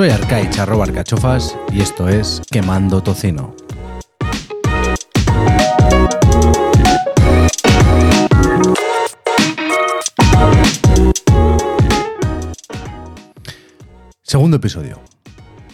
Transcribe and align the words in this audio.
Soy 0.00 0.08
Arcaich, 0.08 0.58
arroba 0.58 0.84
arcachofas, 0.84 1.54
y 1.70 1.82
esto 1.82 2.08
es 2.08 2.40
Quemando 2.50 3.02
Tocino. 3.02 3.54
Segundo 14.22 14.56
episodio. 14.56 15.02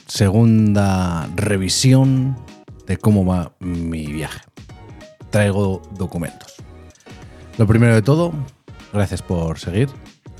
Segunda 0.09 1.29
revisión 1.37 2.37
de 2.85 2.97
cómo 2.97 3.25
va 3.25 3.53
mi 3.61 4.07
viaje. 4.07 4.41
Traigo 5.31 5.83
documentos. 5.93 6.57
Lo 7.59 7.69
primero 7.69 7.95
de 7.95 8.03
todo, 8.03 8.33
gracias 8.93 9.23
por 9.23 9.61
seguir 9.61 9.89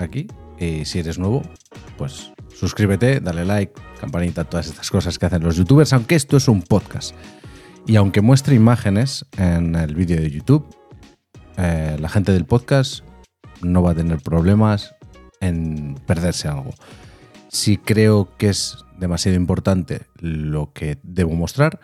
aquí. 0.01 0.27
Y 0.59 0.87
si 0.87 0.99
eres 0.99 1.21
nuevo, 1.21 1.43
pues 1.97 2.33
suscríbete, 2.55 3.21
dale 3.21 3.45
like, 3.45 3.73
campanita, 4.01 4.45
todas 4.45 4.67
estas 4.67 4.91
cosas 4.91 5.19
que 5.19 5.27
hacen 5.27 5.43
los 5.43 5.57
youtubers, 5.57 5.93
aunque 5.93 6.15
esto 6.15 6.37
es 6.37 6.49
un 6.49 6.63
podcast. 6.63 7.15
Y 7.87 7.97
aunque 7.97 8.21
muestre 8.21 8.55
imágenes 8.55 9.27
en 9.37 9.75
el 9.77 9.95
vídeo 9.95 10.21
de 10.21 10.31
YouTube, 10.31 10.67
eh, 11.57 11.97
la 12.01 12.09
gente 12.09 12.33
del 12.33 12.45
podcast 12.45 13.05
no 13.63 13.83
va 13.83 13.93
a 13.93 13.95
tener 13.95 14.19
problemas 14.19 14.95
en 15.41 15.97
perderse 16.07 16.49
algo. 16.49 16.75
Si 17.49 17.77
creo 17.77 18.37
que 18.37 18.49
es 18.49 18.85
demasiado 18.99 19.37
importante 19.37 20.07
lo 20.19 20.73
que 20.73 20.99
debo 21.03 21.35
mostrar, 21.35 21.81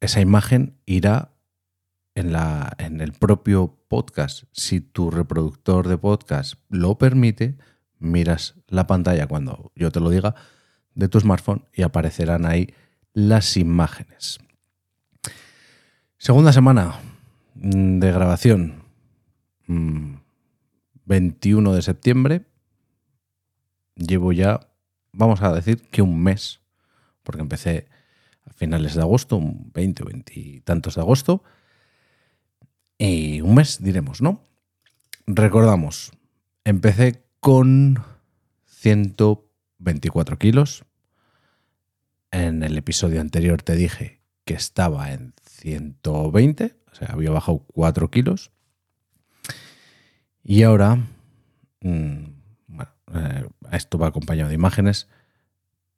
esa 0.00 0.20
imagen 0.20 0.78
irá 0.84 1.32
en, 2.14 2.32
la, 2.32 2.72
en 2.78 3.00
el 3.00 3.12
propio 3.12 3.78
podcast. 3.88 4.44
Si 4.52 4.80
tu 4.80 5.10
reproductor 5.10 5.86
de 5.86 5.98
podcast 5.98 6.54
lo 6.68 6.98
permite, 6.98 7.56
miras 7.98 8.54
la 8.68 8.86
pantalla 8.86 9.26
cuando 9.26 9.72
yo 9.74 9.90
te 9.90 10.00
lo 10.00 10.10
diga 10.10 10.34
de 10.94 11.08
tu 11.08 11.20
smartphone 11.20 11.64
y 11.72 11.82
aparecerán 11.82 12.46
ahí 12.46 12.74
las 13.12 13.56
imágenes. 13.56 14.38
Segunda 16.16 16.52
semana 16.52 17.00
de 17.54 18.12
grabación, 18.12 18.82
21 19.66 21.70
mm, 21.70 21.74
de 21.74 21.82
septiembre. 21.82 22.44
Llevo 23.94 24.32
ya, 24.32 24.60
vamos 25.12 25.42
a 25.42 25.52
decir 25.52 25.82
que 25.90 26.02
un 26.02 26.20
mes, 26.20 26.60
porque 27.22 27.42
empecé 27.42 27.88
a 28.44 28.52
finales 28.52 28.94
de 28.94 29.02
agosto, 29.02 29.36
un 29.36 29.70
20 29.72 30.02
o 30.02 30.06
20 30.06 30.32
y 30.38 30.60
tantos 30.60 30.96
de 30.96 31.00
agosto. 31.00 31.42
Y 32.98 33.40
un 33.40 33.54
mes, 33.54 33.82
diremos, 33.82 34.20
¿no? 34.20 34.44
Recordamos, 35.26 36.12
empecé 36.64 37.27
con 37.40 38.02
124 38.66 40.38
kilos. 40.38 40.84
En 42.30 42.62
el 42.62 42.76
episodio 42.76 43.20
anterior 43.20 43.62
te 43.62 43.74
dije 43.74 44.20
que 44.44 44.54
estaba 44.54 45.12
en 45.12 45.34
120, 45.42 46.76
o 46.90 46.94
sea, 46.94 47.08
había 47.08 47.30
bajado 47.30 47.64
4 47.74 48.10
kilos. 48.10 48.50
Y 50.42 50.62
ahora, 50.62 50.96
mm, 51.80 52.24
bueno, 52.68 52.92
eh, 53.14 53.48
esto 53.72 53.98
va 53.98 54.08
acompañado 54.08 54.48
de 54.48 54.54
imágenes, 54.54 55.08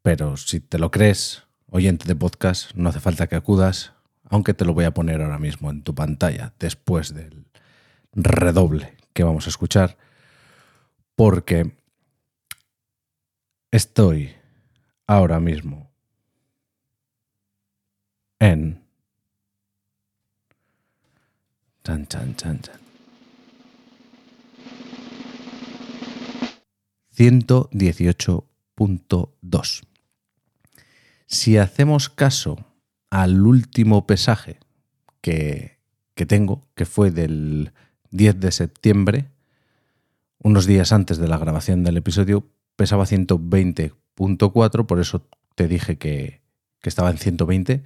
pero 0.02 0.36
si 0.36 0.60
te 0.60 0.78
lo 0.78 0.90
crees, 0.90 1.44
oyente 1.66 2.06
de 2.06 2.16
podcast, 2.16 2.74
no 2.74 2.88
hace 2.88 3.00
falta 3.00 3.28
que 3.28 3.36
acudas, 3.36 3.92
aunque 4.24 4.54
te 4.54 4.64
lo 4.64 4.74
voy 4.74 4.84
a 4.84 4.94
poner 4.94 5.22
ahora 5.22 5.38
mismo 5.38 5.70
en 5.70 5.82
tu 5.82 5.94
pantalla 5.94 6.52
después 6.58 7.14
del 7.14 7.46
redoble 8.12 8.96
que 9.12 9.24
vamos 9.24 9.46
a 9.46 9.50
escuchar, 9.50 9.96
porque 11.20 11.70
estoy 13.70 14.32
ahora 15.06 15.38
mismo 15.38 15.90
en... 18.38 18.82
Chan, 21.84 22.06
chan, 22.06 22.34
chan, 22.36 22.62
chan. 22.62 22.80
118.2. 27.14 29.82
Si 31.26 31.58
hacemos 31.58 32.08
caso 32.08 32.64
al 33.10 33.46
último 33.46 34.06
pesaje 34.06 34.58
que, 35.20 35.76
que, 36.14 36.24
tengo, 36.24 36.66
que 36.74 36.86
fue 36.86 37.10
del 37.10 37.74
10 38.10 38.40
de 38.40 38.52
septiembre, 38.52 39.28
unos 40.42 40.66
días 40.66 40.92
antes 40.92 41.18
de 41.18 41.28
la 41.28 41.38
grabación 41.38 41.84
del 41.84 41.98
episodio, 41.98 42.48
pesaba 42.76 43.04
120.4, 43.04 44.86
por 44.86 45.00
eso 45.00 45.28
te 45.54 45.68
dije 45.68 45.98
que, 45.98 46.40
estaba 46.82 47.10
en 47.10 47.18
120. 47.18 47.82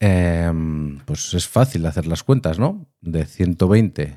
Em, 0.00 1.00
pues 1.00 1.34
es 1.34 1.48
fácil 1.48 1.84
hacer 1.86 2.06
las 2.06 2.22
cuentas, 2.22 2.60
¿no? 2.60 2.86
De 3.00 3.26
120 3.26 4.16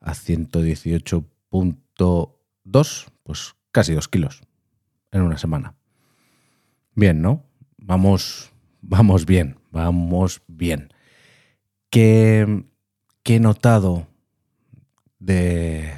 a 0.00 0.14
118.2, 0.14 3.06
pues 3.24 3.56
casi 3.72 3.94
2 3.94 4.06
kilos 4.06 4.42
en 5.10 5.22
una 5.22 5.38
semana. 5.38 5.74
Bien, 6.94 7.20
¿no? 7.20 7.42
Vamos, 7.78 8.52
vamos 8.80 9.26
bien, 9.26 9.58
vamos 9.72 10.40
bien. 10.46 10.92
¿Qué, 11.90 12.64
qué 13.24 13.36
he 13.36 13.40
notado 13.40 14.06
de, 15.18 15.94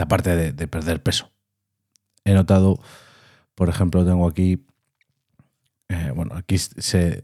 de 0.00 0.04
aparte 0.04 0.52
de, 0.52 0.66
perder 0.66 1.02
peso? 1.02 1.30
He 2.24 2.32
notado, 2.32 2.80
por 3.54 3.68
ejemplo, 3.68 4.02
tengo 4.02 4.26
aquí, 4.26 4.64
eh, 5.88 6.10
bueno, 6.14 6.34
aquí 6.36 6.56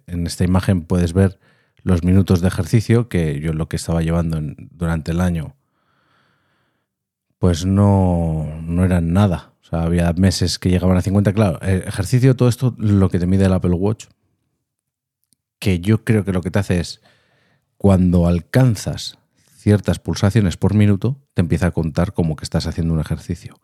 en 0.07 0.27
esta 0.27 0.45
imagen 0.45 0.83
puedes 0.83 1.15
ver 1.15 1.39
los 1.83 2.05
minutos 2.05 2.43
de 2.43 2.49
ejercicio 2.49 3.09
que 3.09 3.41
yo 3.41 3.55
lo 3.55 3.69
que 3.69 3.77
estaba 3.77 4.03
llevando 4.03 4.39
durante 4.73 5.13
el 5.13 5.23
año, 5.23 5.57
pues 7.39 7.65
no, 7.65 8.47
no 8.63 8.85
eran 8.85 9.15
nada. 9.15 9.55
O 9.63 9.65
sea, 9.65 9.83
había 9.83 10.13
meses 10.13 10.59
que 10.59 10.69
llegaban 10.69 10.99
a 10.99 11.03
50. 11.03 11.33
Claro, 11.33 11.59
ejercicio, 11.63 12.37
todo 12.37 12.51
esto, 12.51 12.75
lo 12.77 13.09
que 13.09 13.19
te 13.19 13.27
mide 13.27 13.47
el 13.47 13.55
Apple 13.55 13.73
Watch, 13.73 14.07
que 15.59 15.81
yo 15.81 16.05
creo 16.05 16.27
que 16.27 16.33
lo 16.33 16.43
que 16.43 16.51
te 16.51 16.59
hace 16.59 16.81
es, 16.81 17.01
cuando 17.79 18.27
alcanzas 18.27 19.19
ciertas 19.67 19.99
pulsaciones 19.99 20.57
por 20.57 20.75
minuto, 20.75 21.21
te 21.35 21.41
empieza 21.41 21.67
a 21.67 21.71
contar 21.73 22.13
como 22.13 22.37
que 22.37 22.45
estás 22.45 22.69
haciendo 22.69 22.95
un 22.95 23.01
ejercicio. 23.01 23.59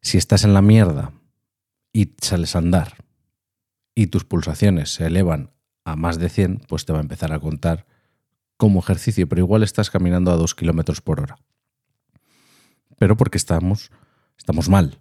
Si 0.00 0.16
estás 0.16 0.44
en 0.44 0.54
la 0.54 0.62
mierda 0.62 1.10
y 1.92 2.14
sales 2.20 2.54
a 2.54 2.60
andar 2.60 3.04
y 3.92 4.06
tus 4.06 4.24
pulsaciones 4.24 4.94
se 4.94 5.06
elevan 5.06 5.50
a 5.84 5.96
más 5.96 6.20
de 6.20 6.28
100, 6.28 6.62
pues 6.68 6.84
te 6.84 6.92
va 6.92 7.00
a 7.00 7.02
empezar 7.02 7.32
a 7.32 7.40
contar 7.40 7.86
como 8.56 8.78
ejercicio, 8.78 9.28
pero 9.28 9.40
igual 9.40 9.64
estás 9.64 9.90
caminando 9.90 10.30
a 10.30 10.36
2 10.36 10.54
kilómetros 10.54 11.00
por 11.00 11.18
hora. 11.18 11.34
Pero 13.00 13.16
porque 13.16 13.38
estamos, 13.38 13.90
estamos 14.38 14.68
mal. 14.68 15.00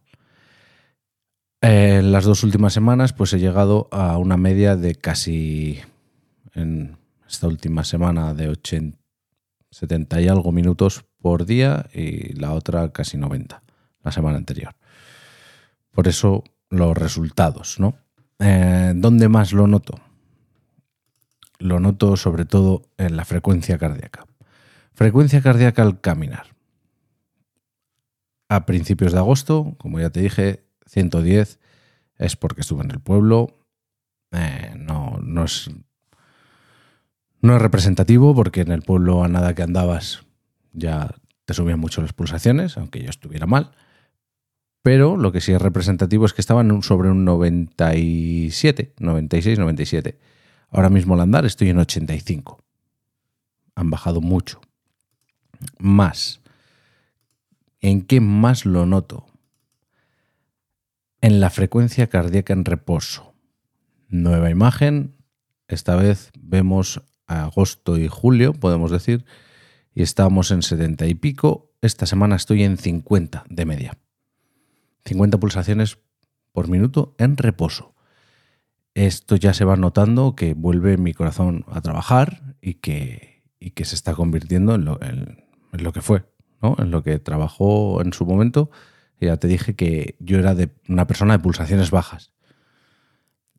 En 1.61 2.11
las 2.11 2.25
dos 2.25 2.43
últimas 2.43 2.73
semanas, 2.73 3.13
pues 3.13 3.31
he 3.33 3.39
llegado 3.39 3.89
a 3.91 4.17
una 4.17 4.37
media 4.37 4.75
de 4.75 4.95
casi, 4.95 5.81
en 6.55 6.97
esta 7.29 7.45
última 7.45 7.83
semana, 7.83 8.33
de 8.33 8.49
80, 8.49 9.00
70 9.71 10.21
y 10.21 10.27
algo 10.27 10.51
minutos 10.51 11.05
por 11.21 11.45
día 11.45 11.89
y 11.93 12.33
la 12.33 12.53
otra 12.53 12.91
casi 12.91 13.17
90, 13.17 13.63
la 14.03 14.11
semana 14.11 14.37
anterior. 14.37 14.75
Por 15.91 16.07
eso 16.07 16.43
los 16.69 16.97
resultados, 16.97 17.79
¿no? 17.79 17.95
Eh, 18.39 18.93
¿Dónde 18.95 19.29
más 19.29 19.53
lo 19.53 19.67
noto? 19.67 19.99
Lo 21.59 21.79
noto 21.79 22.17
sobre 22.17 22.45
todo 22.45 22.83
en 22.97 23.15
la 23.15 23.25
frecuencia 23.25 23.77
cardíaca. 23.77 24.25
Frecuencia 24.93 25.41
cardíaca 25.41 25.81
al 25.81 26.01
caminar. 26.01 26.47
A 28.49 28.65
principios 28.65 29.13
de 29.13 29.19
agosto, 29.19 29.75
como 29.77 29.99
ya 29.99 30.09
te 30.09 30.21
dije, 30.21 30.65
110 30.87 31.59
es 32.17 32.35
porque 32.35 32.61
estuve 32.61 32.83
en 32.83 32.91
el 32.91 32.99
pueblo. 32.99 33.65
Eh, 34.31 34.73
no, 34.77 35.19
no, 35.21 35.45
es, 35.45 35.69
no 37.41 37.55
es 37.55 37.61
representativo 37.61 38.35
porque 38.35 38.61
en 38.61 38.71
el 38.71 38.81
pueblo 38.81 39.23
a 39.23 39.27
nada 39.27 39.55
que 39.55 39.63
andabas 39.63 40.23
ya 40.73 41.15
te 41.45 41.53
subían 41.53 41.79
mucho 41.79 42.01
las 42.01 42.13
pulsaciones, 42.13 42.77
aunque 42.77 43.01
yo 43.01 43.09
estuviera 43.09 43.47
mal. 43.47 43.71
Pero 44.83 45.17
lo 45.17 45.31
que 45.31 45.41
sí 45.41 45.51
es 45.51 45.61
representativo 45.61 46.25
es 46.25 46.33
que 46.33 46.41
estaban 46.41 46.81
sobre 46.81 47.09
un 47.09 47.25
97, 47.25 48.93
96, 48.99 49.59
97. 49.59 50.17
Ahora 50.69 50.89
mismo 50.89 51.13
al 51.13 51.21
andar 51.21 51.45
estoy 51.45 51.69
en 51.69 51.79
85. 51.79 52.63
Han 53.75 53.89
bajado 53.89 54.21
mucho. 54.21 54.61
Más. 55.77 56.41
¿En 57.79 58.01
qué 58.01 58.21
más 58.21 58.65
lo 58.65 58.85
noto? 58.85 59.25
en 61.21 61.39
la 61.39 61.49
frecuencia 61.51 62.07
cardíaca 62.07 62.53
en 62.53 62.65
reposo. 62.65 63.33
Nueva 64.09 64.49
imagen, 64.49 65.15
esta 65.67 65.95
vez 65.95 66.31
vemos 66.37 67.01
agosto 67.31 67.97
y 67.97 68.07
julio, 68.07 68.53
podemos 68.53 68.91
decir, 68.91 69.25
y 69.93 70.03
estábamos 70.03 70.51
en 70.51 70.61
70 70.61 71.07
y 71.07 71.15
pico. 71.15 71.71
Esta 71.81 72.05
semana 72.05 72.35
estoy 72.35 72.63
en 72.63 72.77
50 72.77 73.45
de 73.49 73.65
media. 73.65 73.97
50 75.05 75.39
pulsaciones 75.39 75.97
por 76.51 76.67
minuto 76.67 77.15
en 77.17 77.37
reposo. 77.37 77.95
Esto 78.93 79.35
ya 79.35 79.53
se 79.53 79.65
va 79.65 79.75
notando 79.77 80.35
que 80.35 80.53
vuelve 80.53 80.97
mi 80.97 81.13
corazón 81.13 81.65
a 81.67 81.81
trabajar 81.81 82.55
y 82.61 82.75
que, 82.75 83.43
y 83.59 83.71
que 83.71 83.85
se 83.85 83.95
está 83.95 84.13
convirtiendo 84.13 84.75
en 84.75 84.85
lo, 84.85 85.01
en, 85.01 85.43
lo 85.71 85.93
que 85.93 86.01
fue, 86.01 86.25
¿no? 86.61 86.75
en 86.77 86.91
lo 86.91 87.01
que 87.01 87.17
trabajó 87.19 88.01
en 88.01 88.13
su 88.13 88.25
momento. 88.25 88.69
Ya 89.19 89.37
te 89.37 89.47
dije 89.47 89.75
que 89.75 90.15
yo 90.19 90.39
era 90.39 90.55
de 90.55 90.69
una 90.89 91.07
persona 91.07 91.37
de 91.37 91.43
pulsaciones 91.43 91.91
bajas. 91.91 92.33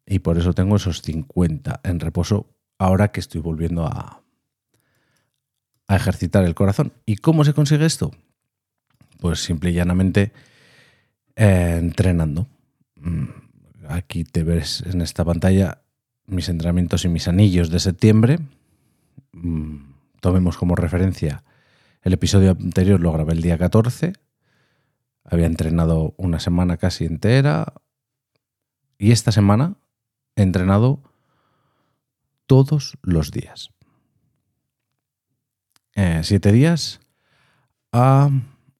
Y 0.04 0.18
por 0.18 0.36
eso 0.36 0.52
tengo 0.52 0.76
esos 0.76 1.00
50 1.02 1.80
en 1.84 2.00
reposo 2.00 2.54
ahora 2.82 3.12
que 3.12 3.20
estoy 3.20 3.40
volviendo 3.40 3.86
a, 3.86 4.18
ejercitar 5.88 6.44
el 6.44 6.54
corazón. 6.54 6.94
¿Y 7.04 7.16
cómo 7.16 7.44
se 7.44 7.52
consigue 7.52 7.84
esto? 7.84 8.12
Pues 9.20 9.40
simple 9.40 9.70
y 9.70 9.74
llanamente 9.74 10.32
eh, 11.36 11.76
entrenando. 11.78 12.46
Mm, 12.96 13.26
aquí 13.88 14.24
te 14.24 14.42
ves 14.42 14.82
en 14.86 15.02
esta 15.02 15.22
pantalla 15.22 15.82
mis 16.26 16.48
entrenamientos 16.48 17.04
y 17.04 17.10
mis 17.10 17.28
anillos 17.28 17.68
de 17.68 17.78
septiembre. 17.78 18.38
Mm, 19.32 19.92
tomemos 20.20 20.56
como 20.56 20.76
referencia 20.76 21.44
el 22.00 22.14
episodio 22.14 22.52
anterior, 22.52 22.98
lo 22.98 23.12
grabé 23.12 23.34
el 23.34 23.42
día 23.42 23.58
14. 23.58 24.14
Había 25.24 25.46
entrenado 25.46 26.14
una 26.16 26.40
semana 26.40 26.78
casi 26.78 27.04
entera. 27.04 27.74
Y 28.96 29.12
esta 29.12 29.30
semana 29.30 29.74
he 30.36 30.42
entrenado 30.42 31.11
todos 32.52 32.98
los 33.00 33.30
días. 33.30 33.70
Eh, 35.94 36.20
siete 36.22 36.52
días 36.52 37.00
a 37.92 38.28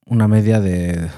una 0.04 0.28
media 0.28 0.60
de, 0.60 1.08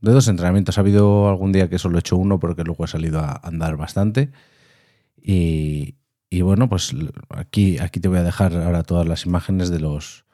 dos 0.00 0.28
entrenamientos. 0.28 0.78
Ha 0.78 0.80
habido 0.80 1.28
algún 1.28 1.52
día 1.52 1.68
que 1.68 1.78
solo 1.78 1.98
he 1.98 2.00
hecho 2.00 2.16
uno 2.16 2.40
porque 2.40 2.64
luego 2.64 2.86
he 2.86 2.88
salido 2.88 3.20
a 3.20 3.38
andar 3.42 3.76
bastante. 3.76 4.32
Y, 5.20 5.96
bueno, 6.40 6.70
pues 6.70 6.94
aquí, 7.28 7.78
aquí 7.78 8.00
te 8.00 8.08
voy 8.08 8.16
a 8.16 8.22
dejar 8.22 8.56
ahora 8.56 8.82
todas 8.82 9.06
las 9.06 9.26
imágenes 9.26 9.68
de 9.68 9.80
los, 9.80 10.24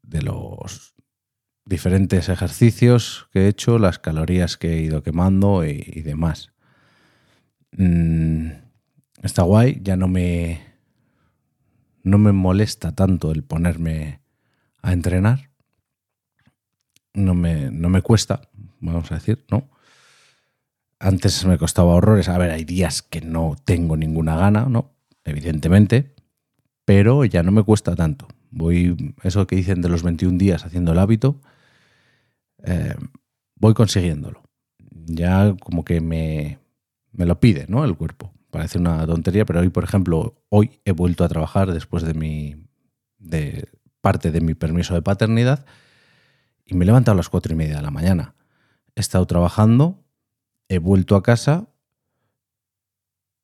de 0.00 0.22
los 0.22 0.94
diferentes 1.66 2.30
ejercicios 2.30 3.28
que 3.34 3.40
he 3.40 3.48
hecho, 3.48 3.78
las 3.78 3.98
calorías 3.98 4.56
que 4.56 4.72
he 4.72 4.80
ido 4.80 5.02
quemando 5.02 5.62
y, 5.66 6.00
demás. 6.00 6.54
Mm, 7.72 8.63
está 9.26 9.42
guay, 9.42 9.80
ya 9.82 9.96
no 9.96 10.08
me, 10.08 10.60
no 12.02 12.18
me 12.18 12.32
molesta 12.32 12.92
tanto 12.92 13.32
el 13.32 13.42
ponerme 13.42 14.20
a 14.82 14.92
entrenar. 14.92 15.50
No 17.14 17.34
me, 17.34 17.70
no 17.70 17.88
me 17.88 18.02
cuesta, 18.02 18.42
vamos 18.80 19.10
a 19.12 19.16
decir, 19.16 19.44
¿no? 19.50 19.70
Antes 20.98 21.44
me 21.44 21.58
costaba 21.58 21.94
horrores. 21.94 22.28
A 22.28 22.38
ver, 22.38 22.50
hay 22.50 22.64
días 22.64 23.02
que 23.02 23.20
no 23.20 23.56
tengo 23.64 23.96
ninguna 23.96 24.36
gana, 24.36 24.66
¿no? 24.66 24.92
Evidentemente, 25.24 26.14
pero 26.84 27.24
ya 27.24 27.42
no 27.42 27.52
me 27.52 27.62
cuesta 27.62 27.94
tanto. 27.94 28.28
Voy, 28.50 29.14
eso 29.22 29.46
que 29.46 29.56
dicen 29.56 29.80
de 29.80 29.88
los 29.88 30.02
21 30.02 30.38
días 30.38 30.64
haciendo 30.64 30.92
el 30.92 30.98
hábito, 30.98 31.40
eh, 32.64 32.94
voy 33.56 33.74
consiguiéndolo. 33.74 34.42
Ya 35.06 35.54
como 35.60 35.84
que 35.84 36.00
me, 36.00 36.58
me 37.12 37.26
lo 37.26 37.38
pide, 37.40 37.66
¿no? 37.68 37.84
El 37.84 37.96
cuerpo. 37.96 38.32
Parece 38.54 38.78
una 38.78 39.04
tontería, 39.04 39.44
pero 39.44 39.58
hoy, 39.58 39.68
por 39.68 39.82
ejemplo, 39.82 40.40
hoy 40.48 40.78
he 40.84 40.92
vuelto 40.92 41.24
a 41.24 41.28
trabajar 41.28 41.72
después 41.72 42.04
de 42.04 42.14
mi 42.14 42.54
de 43.18 43.68
parte 44.00 44.30
de 44.30 44.40
mi 44.40 44.54
permiso 44.54 44.94
de 44.94 45.02
paternidad 45.02 45.66
y 46.64 46.76
me 46.76 46.84
he 46.84 46.86
levantado 46.86 47.14
a 47.14 47.16
las 47.16 47.28
cuatro 47.28 47.52
y 47.52 47.56
media 47.56 47.74
de 47.74 47.82
la 47.82 47.90
mañana. 47.90 48.36
He 48.94 49.00
estado 49.00 49.26
trabajando, 49.26 50.04
he 50.68 50.78
vuelto 50.78 51.16
a 51.16 51.24
casa 51.24 51.66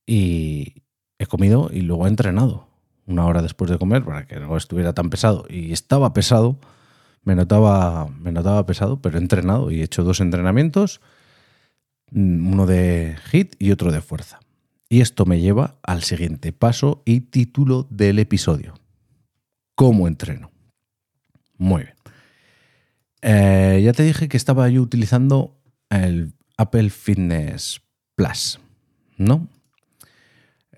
y 0.07 0.85
he 1.19 1.27
comido 1.27 1.71
y 1.73 1.81
luego 1.81 2.07
he 2.07 2.09
entrenado 2.09 2.69
una 3.05 3.27
hora 3.27 3.43
después 3.43 3.69
de 3.69 3.79
comer 3.79 4.05
para 4.05 4.29
que 4.29 4.39
no 4.39 4.57
estuviera 4.57 4.93
tan 4.93 5.11
pesado. 5.11 5.45
Y 5.49 5.73
estaba 5.73 6.12
pesado, 6.12 6.57
me 7.25 7.35
notaba, 7.35 8.07
me 8.07 8.31
notaba 8.31 8.65
pesado, 8.65 9.03
pero 9.03 9.19
he 9.19 9.21
entrenado 9.21 9.73
y 9.73 9.81
he 9.81 9.83
hecho 9.83 10.05
dos 10.05 10.21
entrenamientos, 10.21 11.01
uno 12.12 12.65
de 12.65 13.17
hit 13.33 13.57
y 13.59 13.73
otro 13.73 13.91
de 13.91 14.03
fuerza. 14.03 14.39
Y 14.92 15.02
esto 15.02 15.25
me 15.25 15.40
lleva 15.40 15.78
al 15.84 16.02
siguiente 16.02 16.52
paso 16.52 17.02
y 17.04 17.20
título 17.20 17.87
del 17.90 18.19
episodio. 18.19 18.75
¿Cómo 19.76 20.08
entreno? 20.08 20.50
Muy 21.56 21.84
bien. 21.84 21.94
Eh, 23.22 23.82
ya 23.84 23.92
te 23.92 24.02
dije 24.02 24.28
que 24.28 24.37
estaba 24.37 24.69
yo 24.69 24.82
utilizando 24.82 25.56
el 25.90 26.32
Apple 26.56 26.90
Fitness 26.90 27.81
Plus, 28.16 28.58
¿no? 29.16 29.46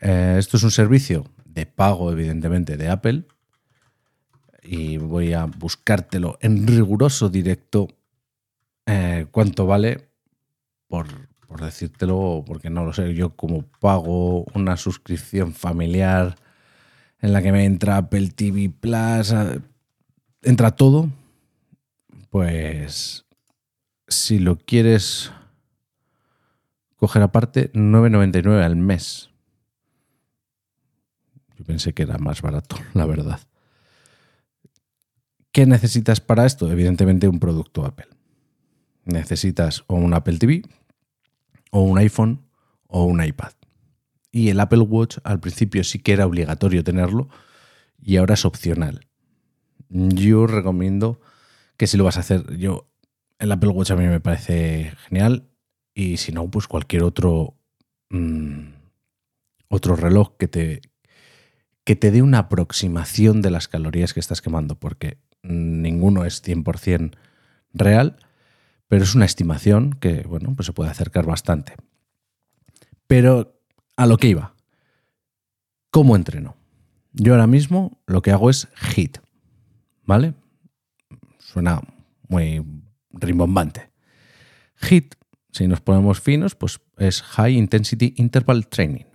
Eh, 0.02 0.36
esto 0.38 0.58
es 0.58 0.62
un 0.62 0.70
servicio 0.70 1.24
de 1.46 1.64
pago, 1.64 2.12
evidentemente, 2.12 2.76
de 2.76 2.90
Apple. 2.90 3.24
Y 4.62 4.98
voy 4.98 5.32
a 5.32 5.46
buscártelo 5.46 6.36
en 6.42 6.66
riguroso 6.66 7.30
directo 7.30 7.88
eh, 8.84 9.24
cuánto 9.30 9.64
vale 9.64 10.10
por, 10.86 11.31
por 11.52 11.60
decírtelo, 11.60 12.44
porque 12.46 12.70
no 12.70 12.82
lo 12.82 12.94
sé, 12.94 13.12
yo 13.12 13.36
como 13.36 13.60
pago 13.78 14.46
una 14.54 14.78
suscripción 14.78 15.52
familiar 15.52 16.34
en 17.20 17.34
la 17.34 17.42
que 17.42 17.52
me 17.52 17.66
entra 17.66 17.98
Apple 17.98 18.30
TV 18.30 18.70
Plus, 18.70 19.34
entra 20.40 20.70
todo, 20.70 21.10
pues 22.30 23.26
si 24.08 24.38
lo 24.38 24.56
quieres 24.56 25.30
coger 26.96 27.20
aparte, 27.20 27.70
9,99 27.74 28.64
al 28.64 28.76
mes. 28.76 29.28
Yo 31.58 31.66
pensé 31.66 31.92
que 31.92 32.04
era 32.04 32.16
más 32.16 32.40
barato, 32.40 32.76
la 32.94 33.04
verdad. 33.04 33.40
¿Qué 35.52 35.66
necesitas 35.66 36.22
para 36.22 36.46
esto? 36.46 36.72
Evidentemente 36.72 37.28
un 37.28 37.40
producto 37.40 37.84
Apple. 37.84 38.08
Necesitas 39.04 39.84
o 39.86 39.96
un 39.96 40.14
Apple 40.14 40.38
TV, 40.38 40.62
o 41.72 41.80
un 41.80 41.98
iPhone 41.98 42.46
o 42.86 43.04
un 43.04 43.24
iPad. 43.24 43.52
Y 44.30 44.50
el 44.50 44.60
Apple 44.60 44.80
Watch 44.80 45.18
al 45.24 45.40
principio 45.40 45.82
sí 45.82 45.98
que 45.98 46.12
era 46.12 46.26
obligatorio 46.26 46.84
tenerlo 46.84 47.28
y 48.00 48.18
ahora 48.18 48.34
es 48.34 48.44
opcional. 48.44 49.06
Yo 49.88 50.46
recomiendo 50.46 51.20
que 51.76 51.86
si 51.86 51.96
lo 51.96 52.04
vas 52.04 52.18
a 52.18 52.20
hacer, 52.20 52.56
yo 52.56 52.88
el 53.38 53.50
Apple 53.50 53.70
Watch 53.70 53.90
a 53.90 53.96
mí 53.96 54.06
me 54.06 54.20
parece 54.20 54.92
genial 55.08 55.48
y 55.94 56.18
si 56.18 56.32
no, 56.32 56.50
pues 56.50 56.68
cualquier 56.68 57.02
otro 57.02 57.56
mm, 58.10 58.68
otro 59.68 59.96
reloj 59.96 60.36
que 60.38 60.48
te 60.48 60.82
que 61.84 61.96
te 61.96 62.10
dé 62.10 62.22
una 62.22 62.38
aproximación 62.38 63.42
de 63.42 63.50
las 63.50 63.66
calorías 63.66 64.14
que 64.14 64.20
estás 64.20 64.40
quemando, 64.40 64.78
porque 64.78 65.18
ninguno 65.42 66.24
es 66.24 66.42
100% 66.44 67.16
real 67.72 68.16
pero 68.92 69.04
es 69.04 69.14
una 69.14 69.24
estimación 69.24 69.94
que, 69.94 70.22
bueno, 70.24 70.54
pues 70.54 70.66
se 70.66 70.74
puede 70.74 70.90
acercar 70.90 71.24
bastante. 71.24 71.76
Pero 73.06 73.58
a 73.96 74.04
lo 74.04 74.18
que 74.18 74.28
iba. 74.28 74.54
¿Cómo 75.90 76.14
entreno? 76.14 76.58
Yo 77.14 77.32
ahora 77.32 77.46
mismo 77.46 78.02
lo 78.06 78.20
que 78.20 78.32
hago 78.32 78.50
es 78.50 78.68
HIT, 78.94 79.16
¿vale? 80.04 80.34
Suena 81.38 81.80
muy 82.28 82.62
rimbombante. 83.08 83.88
HIT, 84.76 85.14
si 85.52 85.68
nos 85.68 85.80
ponemos 85.80 86.20
finos, 86.20 86.54
pues 86.54 86.78
es 86.98 87.22
High 87.22 87.56
Intensity 87.56 88.12
Interval 88.18 88.66
Training. 88.66 89.06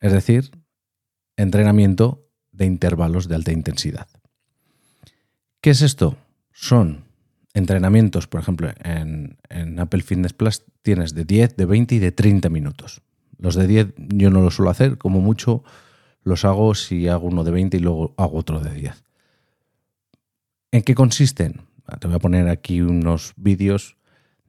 Es 0.00 0.10
decir, 0.10 0.50
entrenamiento 1.36 2.28
de 2.50 2.66
intervalos 2.66 3.28
de 3.28 3.36
alta 3.36 3.52
intensidad. 3.52 4.08
¿Qué 5.60 5.70
es 5.70 5.82
esto? 5.82 6.16
Son 6.50 7.09
entrenamientos, 7.54 8.26
por 8.26 8.40
ejemplo, 8.40 8.70
en, 8.82 9.38
Apple 9.78 10.02
Fitness 10.02 10.32
Plus 10.32 10.64
tienes 10.82 11.14
de 11.14 11.24
10, 11.24 11.56
de 11.56 11.64
20 11.66 11.94
y 11.94 11.98
de 11.98 12.12
30 12.12 12.48
minutos. 12.48 13.02
Los 13.38 13.54
de 13.54 13.66
10 13.66 13.94
yo 13.96 14.30
no 14.30 14.40
los 14.40 14.56
suelo 14.56 14.70
hacer, 14.70 14.98
como 14.98 15.20
mucho 15.20 15.62
los 16.22 16.44
hago 16.44 16.74
si 16.74 17.08
hago 17.08 17.26
uno 17.26 17.44
de 17.44 17.50
20 17.50 17.76
y 17.76 17.80
luego 17.80 18.14
hago 18.16 18.38
otro 18.38 18.60
de 18.60 18.74
10. 18.74 19.02
¿En 20.72 20.82
qué 20.82 20.94
consisten? 20.94 21.62
Ah, 21.86 21.96
te 21.96 22.06
voy 22.06 22.16
a 22.16 22.20
poner 22.20 22.48
aquí 22.48 22.82
unos 22.82 23.32
vídeos 23.36 23.96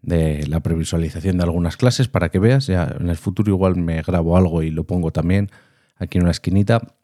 de 0.02 0.46
la 0.48 0.60
previsualización 0.62 1.38
de 1.38 1.44
algunas 1.44 1.78
clases 1.78 2.08
para 2.08 2.30
que 2.30 2.40
veas. 2.40 2.68
Ya 2.68 2.96
en 3.00 3.10
el 3.10 3.18
futuro 3.18 3.52
igual 3.52 3.76
me 3.78 4.02
grabo 4.02 4.38
algo 4.38 4.62
y 4.64 4.72
lo 4.72 4.84
pongo 4.86 5.12
también 5.12 5.50
aquí 5.96 6.18
en 6.18 6.24
una 6.24 6.32
esquinita. 6.32 6.96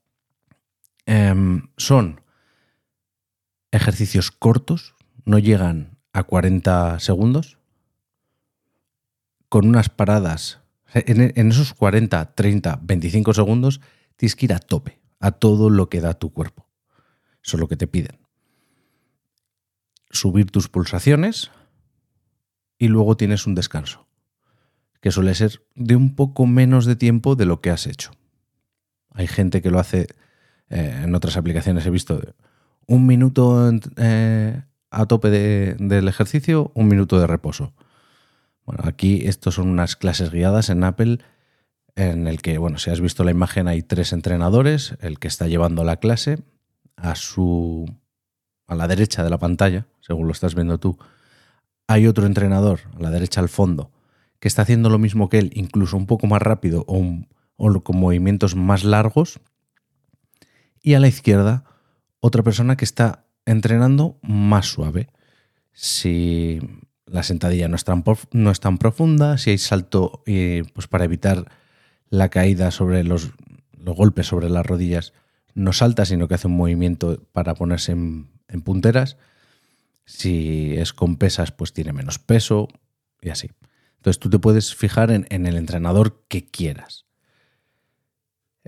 Em, 1.06 1.70
son 1.78 2.22
ejercicios 3.72 4.32
cortos, 4.32 4.96
no 5.28 5.40
llegan 5.40 5.98
a 6.14 6.24
40 6.24 7.02
segundos, 7.02 7.58
con 9.50 9.68
unas 9.68 9.90
paradas, 9.90 10.62
en, 10.94 11.52
esos 11.52 11.74
40, 11.74 12.34
30, 12.34 12.80
25 12.82 13.34
segundos, 13.34 13.82
tienes 14.16 14.38
que 14.38 14.46
ir 14.46 14.54
a 14.54 14.60
tope, 14.60 15.02
a 15.20 15.32
todo 15.32 15.70
lo 15.70 15.90
que 15.90 16.00
da 16.00 16.14
tu 16.14 16.32
cuerpo. 16.32 16.66
Eso 17.44 17.58
es 17.58 17.60
lo 17.60 17.68
que 17.68 17.76
te 17.76 17.88
piden. 17.88 18.18
Subir 20.10 20.50
tus 20.50 20.70
pulsaciones 20.70 21.52
y 22.78 22.88
luego 22.88 23.18
tienes 23.18 23.46
un 23.46 23.54
descanso. 23.54 24.08
que 25.02 25.12
suele 25.12 25.36
ser 25.36 25.62
de 25.76 25.96
un 25.96 26.16
poco 26.16 26.48
menos 26.48 26.86
de 26.86 26.96
tiempo 26.96 27.36
de 27.36 27.46
lo 27.46 27.62
que 27.62 27.70
has 27.70 27.86
hecho. 27.86 28.12
Hay 29.12 29.28
gente 29.28 29.62
que 29.62 29.72
lo 29.72 29.80
hace 29.80 30.08
eh, 30.70 31.02
en 31.04 31.14
otras 31.14 31.36
aplicaciones, 31.38 31.86
he 31.86 31.90
visto 31.90 32.20
un 32.88 33.06
minuto 33.06 33.72
eh, 33.98 34.64
a 34.90 35.06
tope 35.06 35.30
del 35.30 36.08
ejercicio, 36.08 36.72
un 36.74 36.88
minuto 36.88 37.20
de 37.20 37.28
reposo. 37.28 37.74
Bueno, 38.66 38.84
aquí 38.86 39.22
estos 39.26 39.56
son 39.56 39.70
unas 39.70 39.96
clases 39.96 40.32
guiadas 40.32 40.70
en 40.70 40.84
Apple 40.84 41.20
en 41.96 42.28
el 42.28 42.42
que, 42.42 42.58
bueno, 42.58 42.78
si 42.78 42.90
has 42.92 43.02
visto 43.02 43.24
la 43.24 43.32
imagen 43.32 43.68
hay 43.68 43.82
tres 43.82 44.14
entrenadores, 44.14 44.96
el 45.02 45.20
que 45.20 45.28
está 45.28 45.48
llevando 45.48 45.84
la 45.84 45.98
clase 45.98 46.40
a 46.96 47.16
su 47.16 47.86
a 48.68 48.76
la 48.76 48.88
derecha 48.88 49.24
de 49.24 49.30
la 49.30 49.40
pantalla, 49.40 49.88
según 50.02 50.28
lo 50.28 50.34
estás 50.34 50.54
viendo 50.54 50.78
tú, 50.78 50.98
hay 51.88 52.06
otro 52.06 52.26
entrenador 52.26 52.82
a 52.98 53.02
la 53.02 53.12
derecha 53.12 53.40
al 53.40 53.50
fondo 53.50 53.92
que 54.40 54.48
está 54.48 54.62
haciendo 54.64 54.90
lo 54.90 55.00
mismo 55.00 55.30
que 55.30 55.40
él, 55.40 55.52
incluso 55.56 55.98
un 55.98 56.06
poco 56.06 56.28
más 56.28 56.42
rápido 56.42 56.84
o, 56.88 57.04
o 57.56 57.84
con 57.84 57.98
movimientos 57.98 58.56
más 58.56 58.84
largos. 58.84 59.40
Y 60.82 60.94
a 60.94 61.00
la 61.00 61.08
izquierda, 61.08 61.64
otra 62.20 62.44
persona 62.44 62.78
que 62.78 62.86
está 62.86 63.26
entrenando 63.48 64.20
más 64.22 64.68
suave. 64.68 65.10
Si 65.72 66.60
la 67.06 67.24
sentadilla 67.24 67.68
no 67.68 67.76
es 67.76 67.84
tan, 67.84 68.04
no 68.32 68.52
es 68.52 68.60
tan 68.60 68.78
profunda, 68.78 69.38
si 69.38 69.52
hay 69.52 69.58
salto 69.58 70.22
eh, 70.26 70.64
pues 70.74 70.88
para 70.88 71.06
evitar 71.06 71.50
la 72.10 72.30
caída 72.30 72.70
sobre 72.72 73.04
los, 73.04 73.32
los, 73.78 73.96
golpes 73.96 74.28
sobre 74.28 74.50
las 74.50 74.66
rodillas, 74.66 75.14
no 75.56 75.74
salta, 75.74 76.06
sino 76.06 76.28
que 76.28 76.36
hace 76.36 76.48
un 76.48 76.58
movimiento 76.58 77.26
para 77.32 77.56
ponerse 77.56 77.94
en, 77.94 78.30
punteras. 78.64 79.18
Si 80.06 80.76
es 80.78 80.94
con 80.94 81.18
pesas, 81.18 81.52
pues 81.52 81.74
tiene 81.74 81.94
menos 81.94 82.20
peso 82.20 82.68
y 83.22 83.30
así. 83.30 83.50
Entonces 83.98 84.20
tú 84.20 84.30
te 84.30 84.40
puedes 84.40 84.76
fijar 84.76 85.12
en, 85.12 85.26
el 85.30 85.58
entrenador 85.58 86.24
que 86.30 86.46
quieras. 86.46 87.07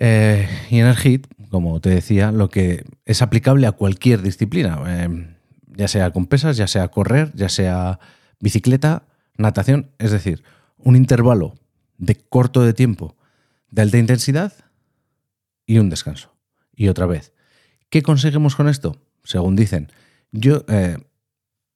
Eh, 0.01 0.47
y 0.69 0.79
en 0.79 0.87
el 0.87 0.95
HIT, 0.95 1.27
como 1.49 1.81
te 1.81 1.89
decía, 1.89 2.31
lo 2.31 2.49
que 2.49 2.85
es 3.05 3.21
aplicable 3.21 3.67
a 3.67 3.73
cualquier 3.73 4.21
disciplina, 4.21 4.81
eh, 4.87 5.35
ya 5.67 5.89
sea 5.89 6.11
con 6.11 6.25
pesas, 6.25 6.55
ya 6.55 6.67
sea 6.67 6.87
correr, 6.87 7.31
ya 7.35 7.49
sea 7.49 7.99
bicicleta, 8.39 9.03
natación, 9.37 9.91
es 9.99 10.11
decir, 10.11 10.43
un 10.77 10.95
intervalo 10.95 11.55
de 11.97 12.15
corto 12.15 12.63
de 12.63 12.73
tiempo 12.73 13.17
de 13.71 13.81
alta 13.81 13.97
intensidad 13.97 14.53
y 15.65 15.79
un 15.79 15.89
descanso. 15.89 16.33
Y 16.75 16.87
otra 16.87 17.05
vez, 17.05 17.33
¿qué 17.89 18.01
conseguimos 18.01 18.55
con 18.55 18.69
esto? 18.69 18.95
Según 19.23 19.57
dicen, 19.57 19.91
yo 20.31 20.63
eh, 20.69 20.97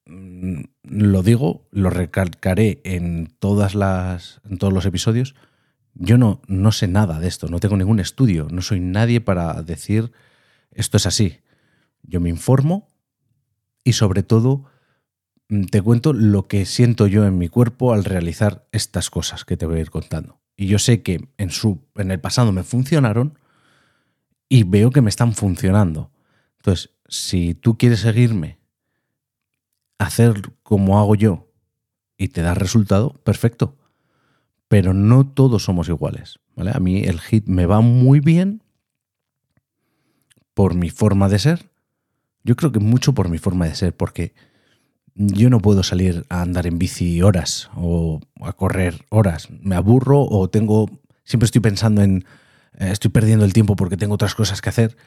mm, 0.05 0.61
lo 0.83 1.23
digo, 1.23 1.67
lo 1.71 1.89
recalcaré 1.89 2.81
en, 2.85 3.27
todas 3.39 3.75
las, 3.75 4.41
en 4.49 4.57
todos 4.57 4.73
los 4.73 4.85
episodios, 4.85 5.35
yo 5.95 6.17
no, 6.17 6.41
no 6.47 6.71
sé 6.71 6.87
nada 6.87 7.19
de 7.19 7.27
esto, 7.27 7.47
no 7.47 7.59
tengo 7.59 7.77
ningún 7.77 7.99
estudio, 7.99 8.47
no 8.49 8.61
soy 8.61 8.79
nadie 8.79 9.21
para 9.21 9.61
decir 9.61 10.11
esto 10.71 10.97
es 10.97 11.05
así. 11.05 11.39
Yo 12.01 12.19
me 12.19 12.29
informo 12.29 12.87
y 13.83 13.93
sobre 13.93 14.23
todo 14.23 14.65
mm, 15.49 15.65
te 15.65 15.81
cuento 15.81 16.13
lo 16.13 16.47
que 16.47 16.65
siento 16.65 17.07
yo 17.07 17.25
en 17.25 17.37
mi 17.37 17.47
cuerpo 17.47 17.93
al 17.93 18.05
realizar 18.05 18.67
estas 18.71 19.09
cosas 19.09 19.45
que 19.45 19.57
te 19.57 19.65
voy 19.65 19.77
a 19.77 19.81
ir 19.81 19.91
contando. 19.91 20.41
Y 20.55 20.67
yo 20.67 20.79
sé 20.79 21.01
que 21.01 21.29
en, 21.37 21.51
su, 21.51 21.85
en 21.95 22.11
el 22.11 22.19
pasado 22.19 22.51
me 22.51 22.63
funcionaron 22.63 23.37
y 24.49 24.63
veo 24.63 24.91
que 24.91 25.01
me 25.01 25.09
están 25.09 25.33
funcionando. 25.33 26.11
Entonces, 26.57 26.91
si 27.07 27.53
tú 27.53 27.77
quieres 27.77 28.01
seguirme, 28.01 28.59
hacer 29.99 30.53
como 30.63 30.99
hago 30.99 31.15
yo 31.15 31.51
y 32.17 32.29
te 32.29 32.41
da 32.41 32.53
resultado, 32.53 33.13
perfecto 33.23 33.77
pero 34.73 34.95
no 34.95 35.27
todos 35.27 35.65
somos 35.65 35.87
iguales. 35.87 36.39
¿vale? 36.55 36.71
A 36.73 36.79
mí 36.79 37.03
el 37.03 37.19
hit 37.19 37.45
me 37.45 37.67
va 37.67 37.81
muy 37.81 38.21
bien 38.21 38.63
por 40.55 40.73
mi 40.73 40.89
forma 40.89 41.29
de 41.29 41.37
ser. 41.37 41.69
Yo 42.43 42.55
creo 42.55 42.71
que 42.71 42.79
mucho 42.79 43.13
por 43.13 43.29
mi 43.29 43.37
forma 43.37 43.67
de 43.67 43.75
ser, 43.75 43.95
porque 43.95 44.33
yo 45.13 45.51
no 45.51 45.59
puedo 45.59 45.83
salir 45.83 46.25
a 46.29 46.41
andar 46.41 46.65
en 46.65 46.79
bici 46.79 47.21
horas 47.21 47.69
o 47.75 48.19
a 48.41 48.53
correr 48.53 49.05
horas. 49.09 49.47
Me 49.61 49.75
aburro 49.75 50.23
o 50.23 50.49
tengo. 50.49 50.89
Siempre 51.23 51.45
estoy 51.45 51.61
pensando 51.61 52.01
en. 52.01 52.25
Eh, 52.79 52.89
estoy 52.89 53.11
perdiendo 53.11 53.45
el 53.45 53.53
tiempo 53.53 53.75
porque 53.75 53.95
tengo 53.95 54.15
otras 54.15 54.33
cosas 54.33 54.59
que 54.59 54.69
hacer. 54.69 54.97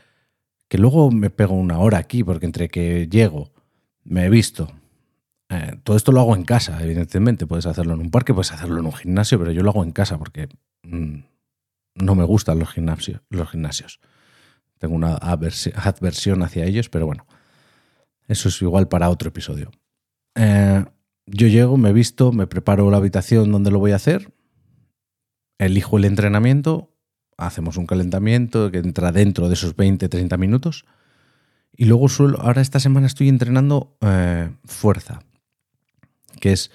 Que 0.68 0.78
luego 0.78 1.10
me 1.10 1.28
pego 1.28 1.54
una 1.56 1.80
hora 1.80 1.98
aquí, 1.98 2.22
porque 2.22 2.46
entre 2.46 2.68
que 2.68 3.08
llego, 3.10 3.50
me 4.04 4.26
he 4.26 4.30
visto, 4.30 4.70
eh, 5.48 5.78
todo 5.84 5.96
esto 5.96 6.12
lo 6.12 6.20
hago 6.20 6.34
en 6.34 6.44
casa, 6.44 6.82
evidentemente. 6.82 7.46
Puedes 7.46 7.66
hacerlo 7.66 7.94
en 7.94 8.00
un 8.00 8.10
parque, 8.10 8.34
puedes 8.34 8.52
hacerlo 8.52 8.80
en 8.80 8.86
un 8.86 8.92
gimnasio, 8.92 9.38
pero 9.38 9.52
yo 9.52 9.62
lo 9.62 9.70
hago 9.70 9.84
en 9.84 9.92
casa 9.92 10.18
porque 10.18 10.48
mm, 10.82 11.18
no 11.94 12.14
me 12.14 12.24
gustan 12.24 12.58
los, 12.58 12.70
gimnasios, 12.70 13.20
los 13.30 13.50
gimnasios. 13.50 14.00
Tengo 14.78 14.94
una 14.94 15.14
adversión 15.14 16.42
hacia 16.42 16.64
ellos, 16.64 16.88
pero 16.88 17.06
bueno, 17.06 17.26
eso 18.28 18.48
es 18.48 18.60
igual 18.60 18.88
para 18.88 19.08
otro 19.08 19.28
episodio. 19.28 19.70
Eh, 20.34 20.84
yo 21.26 21.46
llego, 21.46 21.76
me 21.76 21.92
visto, 21.92 22.32
me 22.32 22.46
preparo 22.46 22.90
la 22.90 22.98
habitación 22.98 23.50
donde 23.50 23.70
lo 23.70 23.78
voy 23.78 23.92
a 23.92 23.96
hacer, 23.96 24.32
elijo 25.58 25.96
el 25.96 26.04
entrenamiento, 26.04 26.92
hacemos 27.38 27.78
un 27.78 27.86
calentamiento 27.86 28.70
que 28.70 28.78
entra 28.78 29.12
dentro 29.12 29.48
de 29.48 29.54
esos 29.54 29.76
20-30 29.76 30.36
minutos. 30.38 30.84
Y 31.78 31.86
luego 31.86 32.08
suelo, 32.08 32.40
ahora 32.40 32.62
esta 32.62 32.80
semana 32.80 33.06
estoy 33.06 33.28
entrenando 33.28 33.96
eh, 34.00 34.50
fuerza 34.64 35.20
que 36.40 36.52
es 36.52 36.70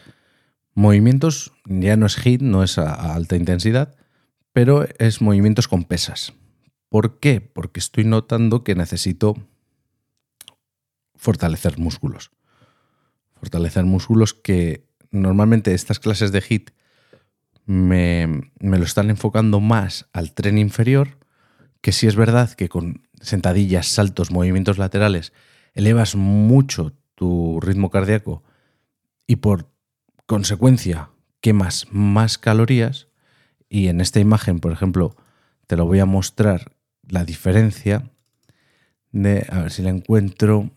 movimientos, 0.74 1.52
ya 1.66 1.98
no 1.98 2.06
es 2.06 2.18
HIT, 2.18 2.42
no 2.42 2.64
es 2.64 2.78
a, 2.78 3.14
alta 3.14 3.36
intensidad, 3.36 3.96
pero 4.54 4.88
es 5.00 5.22
movimientos 5.22 5.68
con 5.68 5.84
pesas. 5.84 6.34
¿Por 6.90 7.20
qué? 7.20 7.42
Porque 7.42 7.80
estoy 7.80 8.04
notando 8.04 8.64
que 8.64 8.76
necesito 8.76 9.36
fortalecer 11.16 11.78
músculos. 11.78 12.32
Fortalecer 13.40 13.86
músculos 13.86 14.34
que 14.34 14.88
normalmente 15.12 15.74
estas 15.74 16.00
clases 16.00 16.32
de 16.32 16.42
HIT 16.42 16.72
me, 17.66 18.52
me, 18.60 18.78
lo 18.78 18.84
están 18.84 19.10
enfocando 19.10 19.60
más 19.60 20.08
al 20.14 20.34
tren 20.34 20.58
inferior, 20.58 21.20
que 21.80 21.92
sí 21.92 22.08
es 22.08 22.16
verdad 22.16 22.52
que 22.52 22.70
con 22.70 23.08
sentadillas, 23.22 23.88
saltos, 23.88 24.32
movimientos 24.32 24.78
laterales 24.78 25.32
elevas 25.74 26.16
mucho 26.16 26.94
tu 27.16 27.60
ritmo 27.62 27.90
cardíaco 27.90 28.44
y 29.32 29.38
por 29.38 29.72
consecuencia 30.26 31.10
quemas 31.40 31.88
más 31.90 32.38
calorías 32.38 33.08
y 33.70 33.88
en 33.88 34.02
esta 34.02 34.20
imagen, 34.20 34.60
por 34.60 34.74
ejemplo, 34.74 35.16
te 35.68 35.78
lo 35.78 35.86
voy 35.86 36.00
a 36.00 36.06
mostrar 36.06 36.74
la 37.08 37.24
diferencia 37.24 38.12
de, 39.14 39.48
a 39.50 39.62
ver 39.62 39.72
si 39.72 39.84
la 39.84 39.90
encuentro, 39.90 40.72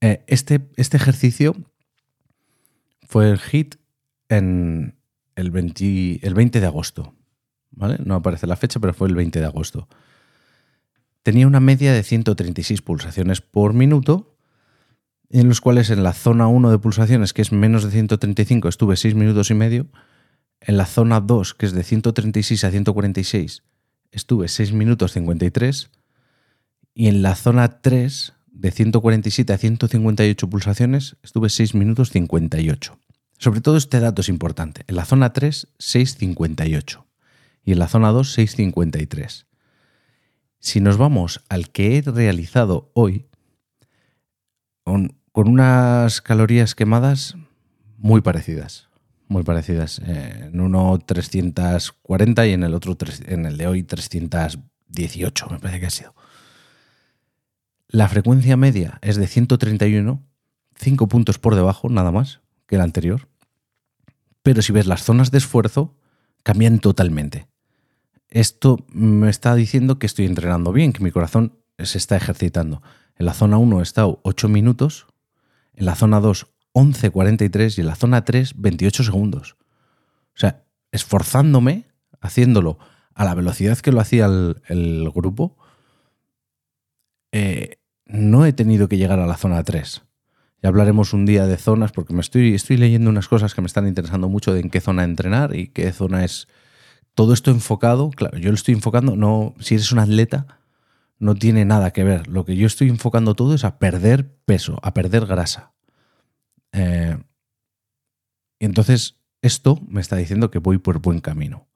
eh, 0.00 0.22
este, 0.28 0.70
este 0.76 0.96
ejercicio 0.96 1.56
fue 3.02 3.28
el 3.28 3.40
hit 3.40 3.74
en 4.28 4.94
el 5.34 5.50
20, 5.50 6.24
el 6.24 6.34
20 6.34 6.60
de 6.60 6.66
agosto, 6.66 7.16
¿vale? 7.72 7.98
No 8.04 8.14
aparece 8.14 8.46
la 8.46 8.54
fecha, 8.54 8.78
pero 8.78 8.94
fue 8.94 9.08
el 9.08 9.16
20 9.16 9.40
de 9.40 9.46
agosto. 9.46 9.88
Tenía 11.24 11.48
una 11.48 11.58
media 11.58 11.92
de 11.92 12.04
136 12.04 12.80
pulsaciones 12.82 13.40
por 13.40 13.74
minuto 13.74 14.35
en 15.30 15.48
los 15.48 15.60
cuales 15.60 15.90
en 15.90 16.02
la 16.02 16.12
zona 16.12 16.48
1 16.48 16.70
de 16.70 16.78
pulsaciones, 16.78 17.32
que 17.32 17.42
es 17.42 17.52
menos 17.52 17.84
de 17.84 17.90
135, 17.90 18.68
estuve 18.68 18.96
6 18.96 19.14
minutos 19.14 19.50
y 19.50 19.54
medio. 19.54 19.86
En 20.60 20.76
la 20.76 20.86
zona 20.86 21.20
2, 21.20 21.54
que 21.54 21.66
es 21.66 21.72
de 21.72 21.82
136 21.82 22.64
a 22.64 22.70
146, 22.70 23.62
estuve 24.10 24.48
6 24.48 24.72
minutos 24.72 25.12
53. 25.12 25.90
Y 26.94 27.08
en 27.08 27.22
la 27.22 27.34
zona 27.34 27.80
3, 27.80 28.32
de 28.46 28.70
147 28.70 29.52
a 29.52 29.58
158 29.58 30.48
pulsaciones, 30.48 31.16
estuve 31.22 31.50
6 31.50 31.74
minutos 31.74 32.10
58. 32.10 32.98
Sobre 33.38 33.60
todo 33.60 33.76
este 33.76 34.00
dato 34.00 34.22
es 34.22 34.28
importante. 34.28 34.82
En 34.86 34.96
la 34.96 35.04
zona 35.04 35.32
3, 35.32 35.68
6.58. 35.78 37.04
Y 37.64 37.72
en 37.72 37.78
la 37.78 37.88
zona 37.88 38.10
2, 38.10 38.38
6.53. 38.38 39.46
Si 40.58 40.80
nos 40.80 40.96
vamos 40.96 41.44
al 41.48 41.70
que 41.70 41.98
he 41.98 42.02
realizado 42.02 42.90
hoy, 42.94 43.26
con, 44.86 45.16
unas 45.34 46.22
calorías 46.22 46.74
quemadas 46.74 47.36
muy 47.98 48.20
parecidas. 48.20 48.88
Muy 49.28 49.42
parecidas. 49.42 50.00
Eh, 50.06 50.50
en 50.52 50.60
uno 50.60 50.98
340 51.04 52.46
y 52.46 52.52
en 52.52 52.62
el 52.62 52.72
otro, 52.72 52.96
en 53.26 53.46
el 53.46 53.56
de 53.56 53.66
hoy, 53.66 53.82
318, 53.82 55.48
me 55.50 55.58
parece 55.58 55.80
que 55.80 55.86
ha 55.86 55.90
sido. 55.90 56.14
La 57.88 58.08
frecuencia 58.08 58.56
media 58.56 58.98
es 59.02 59.16
de 59.16 59.26
131, 59.26 60.22
5 60.76 61.08
puntos 61.08 61.38
por 61.38 61.56
debajo, 61.56 61.88
nada 61.88 62.12
más, 62.12 62.40
que 62.66 62.76
el 62.76 62.80
anterior. 62.80 63.28
Pero 64.42 64.62
si 64.62 64.72
ves 64.72 64.86
las 64.86 65.02
zonas 65.02 65.32
de 65.32 65.38
esfuerzo, 65.38 65.96
cambian 66.44 66.78
totalmente. 66.78 67.48
Esto 68.28 68.86
me 68.92 69.28
está 69.28 69.56
diciendo 69.56 69.98
que 69.98 70.06
estoy 70.06 70.26
entrenando 70.26 70.72
bien, 70.72 70.92
que 70.92 71.02
mi 71.02 71.10
corazón 71.10 71.58
se 71.78 71.98
está 71.98 72.16
ejercitando. 72.16 72.82
En 73.18 73.26
la 73.26 73.34
zona 73.34 73.58
1 73.58 73.80
he 73.80 73.82
estado 73.82 74.20
8 74.22 74.48
minutos, 74.48 75.06
en 75.74 75.86
la 75.86 75.94
zona 75.94 76.20
2 76.20 76.46
11.43 76.76 77.78
y 77.78 77.80
en 77.80 77.86
la 77.86 77.94
zona 77.94 78.24
3 78.24 78.52
28 78.56 79.04
segundos. 79.04 79.56
O 80.34 80.38
sea, 80.38 80.64
esforzándome, 80.92 81.86
haciéndolo 82.20 82.78
a 83.14 83.24
la 83.24 83.34
velocidad 83.34 83.78
que 83.78 83.92
lo 83.92 84.00
hacía 84.00 84.26
el, 84.26 85.10
grupo, 85.14 85.56
eh, 87.32 87.78
no 88.04 88.44
he 88.44 88.52
tenido 88.52 88.88
que 88.88 88.98
llegar 88.98 89.20
a 89.20 89.26
la 89.26 89.38
zona 89.38 89.64
3. 89.64 90.02
Ya 90.62 90.68
hablaremos 90.68 91.14
un 91.14 91.24
día 91.24 91.46
de 91.46 91.56
zonas 91.56 91.92
porque 91.92 92.12
me 92.12 92.20
estoy, 92.20 92.54
estoy 92.54 92.76
leyendo 92.76 93.08
unas 93.08 93.28
cosas 93.28 93.54
que 93.54 93.62
me 93.62 93.68
están 93.68 93.88
interesando 93.88 94.28
mucho 94.28 94.52
de 94.52 94.60
en 94.60 94.68
qué 94.68 94.82
zona 94.82 95.04
entrenar 95.04 95.56
y 95.56 95.68
qué 95.68 95.90
zona 95.92 96.26
es 96.26 96.46
todo 97.14 97.32
esto 97.32 97.50
enfocado. 97.50 98.10
Claro, 98.10 98.36
yo 98.36 98.50
lo 98.50 98.54
estoy 98.54 98.74
enfocando, 98.74 99.16
no, 99.16 99.54
si 99.60 99.76
eres 99.76 99.92
un 99.92 99.98
atleta, 99.98 100.55
no 101.18 101.34
tiene 101.34 101.64
nada 101.64 101.92
que 101.92 102.04
ver. 102.04 102.28
Lo 102.28 102.44
que 102.44 102.56
yo 102.56 102.66
estoy 102.66 102.88
enfocando 102.88 103.34
todo 103.34 103.54
es 103.54 103.64
a 103.64 103.78
perder 103.78 104.36
peso, 104.44 104.78
a 104.82 104.94
perder 104.94 105.26
grasa. 105.26 105.74
Eh, 106.72 107.16
y 108.58 108.64
entonces 108.64 109.16
esto 109.42 109.80
me 109.88 110.00
está 110.00 110.16
diciendo 110.16 110.50
que 110.50 110.58
voy 110.58 110.78
por 110.78 111.00
buen 111.00 111.20
camino. 111.20 111.68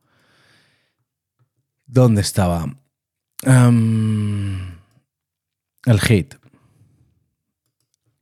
¿Dónde 1.87 2.21
estaba? 2.21 2.77
el 3.43 4.69
hate. 5.87 6.39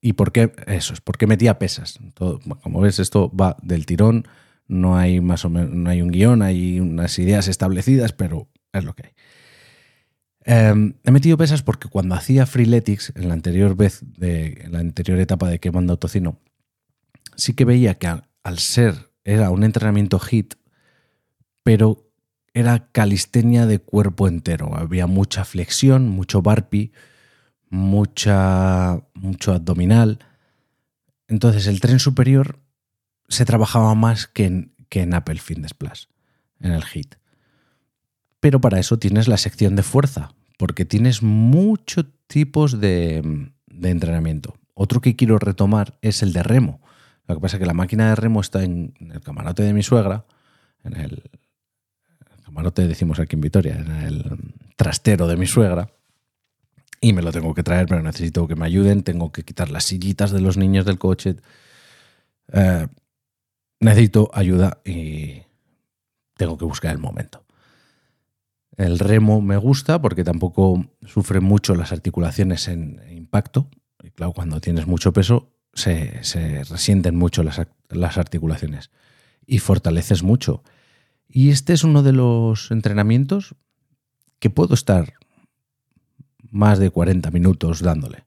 ¿Y 0.00 0.12
por 0.12 0.30
qué? 0.30 0.52
Eso 0.66 0.94
es, 0.94 1.00
porque 1.00 1.26
metía 1.26 1.58
pesas. 1.58 1.98
como 2.14 2.80
ves, 2.80 3.00
esto 3.00 3.34
va 3.34 3.56
del 3.62 3.84
tirón. 3.84 4.28
No 4.68 4.96
hay 4.96 5.20
más 5.20 5.44
o 5.44 5.50
menos, 5.50 5.70
no 5.70 5.90
hay 5.90 6.02
un 6.02 6.10
guion, 6.10 6.42
hay 6.42 6.78
unas 6.78 7.18
ideas 7.18 7.48
establecidas, 7.48 8.12
pero 8.12 8.48
es 8.72 8.84
lo 8.84 8.94
que 8.94 9.06
hay. 9.06 9.12
Em, 10.50 10.94
he 11.04 11.10
metido 11.10 11.36
pesas 11.36 11.62
porque 11.62 11.90
cuando 11.90 12.14
hacía 12.14 12.46
Freeletics, 12.46 13.12
en 13.14 13.28
la 13.28 13.34
anterior 13.34 13.76
vez, 13.76 14.00
de, 14.16 14.62
en 14.62 14.72
la 14.72 14.78
anterior 14.78 15.20
etapa 15.20 15.46
de 15.46 15.60
quemando 15.60 15.98
tocino, 15.98 16.40
sí 17.36 17.52
que 17.52 17.66
veía 17.66 17.96
que 17.96 18.06
al, 18.06 18.58
ser, 18.58 19.10
era 19.24 19.50
un 19.50 19.62
entrenamiento 19.62 20.18
HIT, 20.18 20.54
pero 21.62 22.10
era 22.54 22.90
calistenia 22.92 23.66
de 23.66 23.78
cuerpo 23.78 24.26
entero. 24.26 24.74
Había 24.74 25.06
mucha 25.06 25.44
flexión, 25.44 26.08
mucho 26.08 26.40
barpi, 26.40 26.92
mucha, 27.68 29.02
mucho 29.12 29.52
abdominal. 29.52 30.18
Entonces 31.26 31.66
el 31.66 31.82
tren 31.82 31.98
superior 31.98 32.58
se 33.28 33.44
trabajaba 33.44 33.94
más 33.94 34.26
que 34.26 34.46
en, 34.46 34.74
que 34.88 35.02
en 35.02 35.12
Apple 35.12 35.40
Fitness 35.40 35.74
Plus, 35.74 36.08
en 36.58 36.72
el 36.72 36.84
HIT. 36.84 37.16
Pero 38.40 38.62
para 38.62 38.78
eso 38.78 38.98
tienes 38.98 39.28
la 39.28 39.36
sección 39.36 39.76
de 39.76 39.82
fuerza, 39.82 40.32
porque 40.58 40.84
tienes 40.84 41.22
muchos 41.22 42.04
tipos 42.26 42.78
de, 42.80 43.50
entrenamiento. 43.82 44.54
Otro 44.74 45.00
que 45.00 45.16
quiero 45.16 45.38
retomar 45.38 45.96
es 46.02 46.22
el 46.22 46.34
de 46.34 46.42
remo. 46.42 46.80
Lo 47.26 47.36
que 47.36 47.40
pasa 47.40 47.56
es 47.56 47.60
que 47.60 47.66
la 47.66 47.74
máquina 47.74 48.10
de 48.10 48.16
remo 48.16 48.40
está 48.40 48.64
en, 48.64 48.92
el 49.00 49.20
camarote 49.20 49.62
de 49.62 49.72
mi 49.72 49.82
suegra, 49.82 50.26
en 50.84 50.96
el, 50.96 51.22
camarote 52.44 52.86
decimos 52.86 53.20
aquí 53.20 53.36
en 53.36 53.40
Vitoria, 53.40 53.76
en 53.76 53.90
el 53.90 54.54
trastero 54.76 55.26
de 55.28 55.36
mi 55.36 55.46
suegra, 55.46 55.90
y 57.00 57.12
me 57.12 57.22
lo 57.22 57.30
tengo 57.30 57.54
que 57.54 57.62
traer, 57.62 57.86
pero 57.86 58.02
necesito 58.02 58.48
que 58.48 58.56
me 58.56 58.66
ayuden, 58.66 59.04
tengo 59.04 59.30
que 59.30 59.44
quitar 59.44 59.70
las 59.70 59.84
sillitas 59.84 60.32
de 60.32 60.40
los 60.40 60.56
niños 60.56 60.84
del 60.84 60.98
coche. 60.98 61.36
Eh, 62.52 62.88
necesito 63.78 64.30
ayuda 64.34 64.80
y 64.84 65.42
tengo 66.36 66.58
que 66.58 66.64
buscar 66.64 66.90
el 66.90 66.98
momento. 66.98 67.44
El 68.78 69.00
remo 69.00 69.42
me 69.42 69.56
gusta 69.56 70.00
porque 70.00 70.22
tampoco 70.22 70.86
sufre 71.04 71.40
mucho 71.40 71.74
las 71.74 71.90
articulaciones 71.90 72.68
en 72.68 73.02
impacto. 73.10 73.68
Y 74.00 74.10
claro, 74.12 74.32
cuando 74.32 74.60
tienes 74.60 74.86
mucho 74.86 75.12
peso 75.12 75.50
se, 75.74 76.22
resienten 76.70 77.16
mucho 77.16 77.42
las, 77.42 77.60
las 77.88 78.18
articulaciones 78.18 78.90
y 79.44 79.58
fortaleces 79.58 80.22
mucho. 80.22 80.62
Y 81.26 81.50
este 81.50 81.72
es 81.72 81.82
uno 81.82 82.04
de 82.04 82.12
los 82.12 82.70
entrenamientos 82.70 83.56
que 84.38 84.48
puedo 84.48 84.74
estar 84.74 85.14
más 86.48 86.78
de 86.78 86.90
40 86.90 87.32
minutos 87.32 87.82
dándole. 87.82 88.26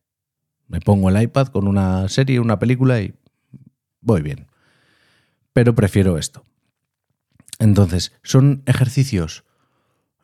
Me 0.68 0.82
pongo 0.82 1.10
el 1.10 1.22
iPad 1.22 1.48
con 1.48 1.66
una 1.66 2.10
serie, 2.10 2.42
una 2.42 2.60
película 2.60 3.00
y 3.02 3.14
voy 4.02 4.22
bien. 4.22 4.48
Pero 5.54 5.76
prefiero 5.76 6.18
esto. 6.18 6.44
Entonces, 7.58 8.12
son 8.22 8.64
ejercicios 8.66 9.46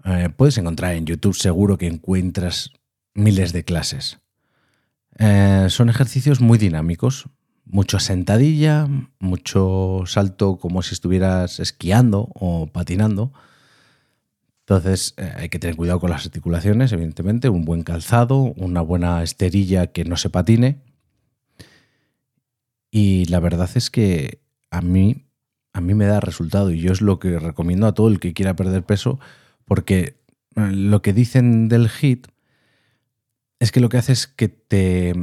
eh, 0.07 0.29
puedes 0.29 0.57
encontrar 0.57 0.95
en 0.95 1.05
YouTube, 1.05 1.35
seguro 1.35 1.77
que 1.77 1.87
encuentras 1.87 2.71
miles 3.13 3.51
de 3.51 3.65
clases. 3.65 4.19
Eh, 5.19 5.67
son 5.69 5.89
ejercicios 5.89 6.39
muy 6.39 6.57
dinámicos, 6.57 7.25
mucho 7.65 7.99
sentadilla, 7.99 8.87
mucho 9.19 10.03
salto 10.05 10.59
como 10.59 10.81
si 10.81 10.93
estuvieras 10.93 11.59
esquiando 11.59 12.29
o 12.35 12.67
patinando. 12.67 13.33
Entonces 14.61 15.13
eh, 15.17 15.33
hay 15.35 15.49
que 15.49 15.59
tener 15.59 15.75
cuidado 15.75 15.99
con 15.99 16.09
las 16.09 16.25
articulaciones, 16.25 16.93
evidentemente, 16.93 17.49
un 17.49 17.65
buen 17.65 17.83
calzado, 17.83 18.37
una 18.37 18.79
buena 18.79 19.23
esterilla 19.23 19.87
que 19.87 20.05
no 20.05 20.15
se 20.15 20.29
patine. 20.29 20.79
Y 22.91 23.25
la 23.25 23.41
verdad 23.41 23.69
es 23.75 23.89
que 23.89 24.39
a 24.71 24.81
mí, 24.81 25.25
a 25.73 25.81
mí 25.81 25.93
me 25.95 26.05
da 26.05 26.21
resultado 26.21 26.71
y 26.71 26.79
yo 26.79 26.93
es 26.93 27.01
lo 27.01 27.19
que 27.19 27.39
recomiendo 27.39 27.87
a 27.87 27.93
todo 27.93 28.07
el 28.07 28.21
que 28.21 28.33
quiera 28.33 28.55
perder 28.55 28.83
peso 28.83 29.19
porque 29.67 30.17
lo 30.55 31.01
que 31.01 31.13
dicen 31.13 31.67
del 31.67 31.89
HIT 31.89 32.27
es 33.59 33.71
que 33.71 33.81
lo 33.81 33.89
que 33.89 33.97
hace 33.97 34.13
es 34.13 34.25
que 34.27 34.47
te, 34.47 35.13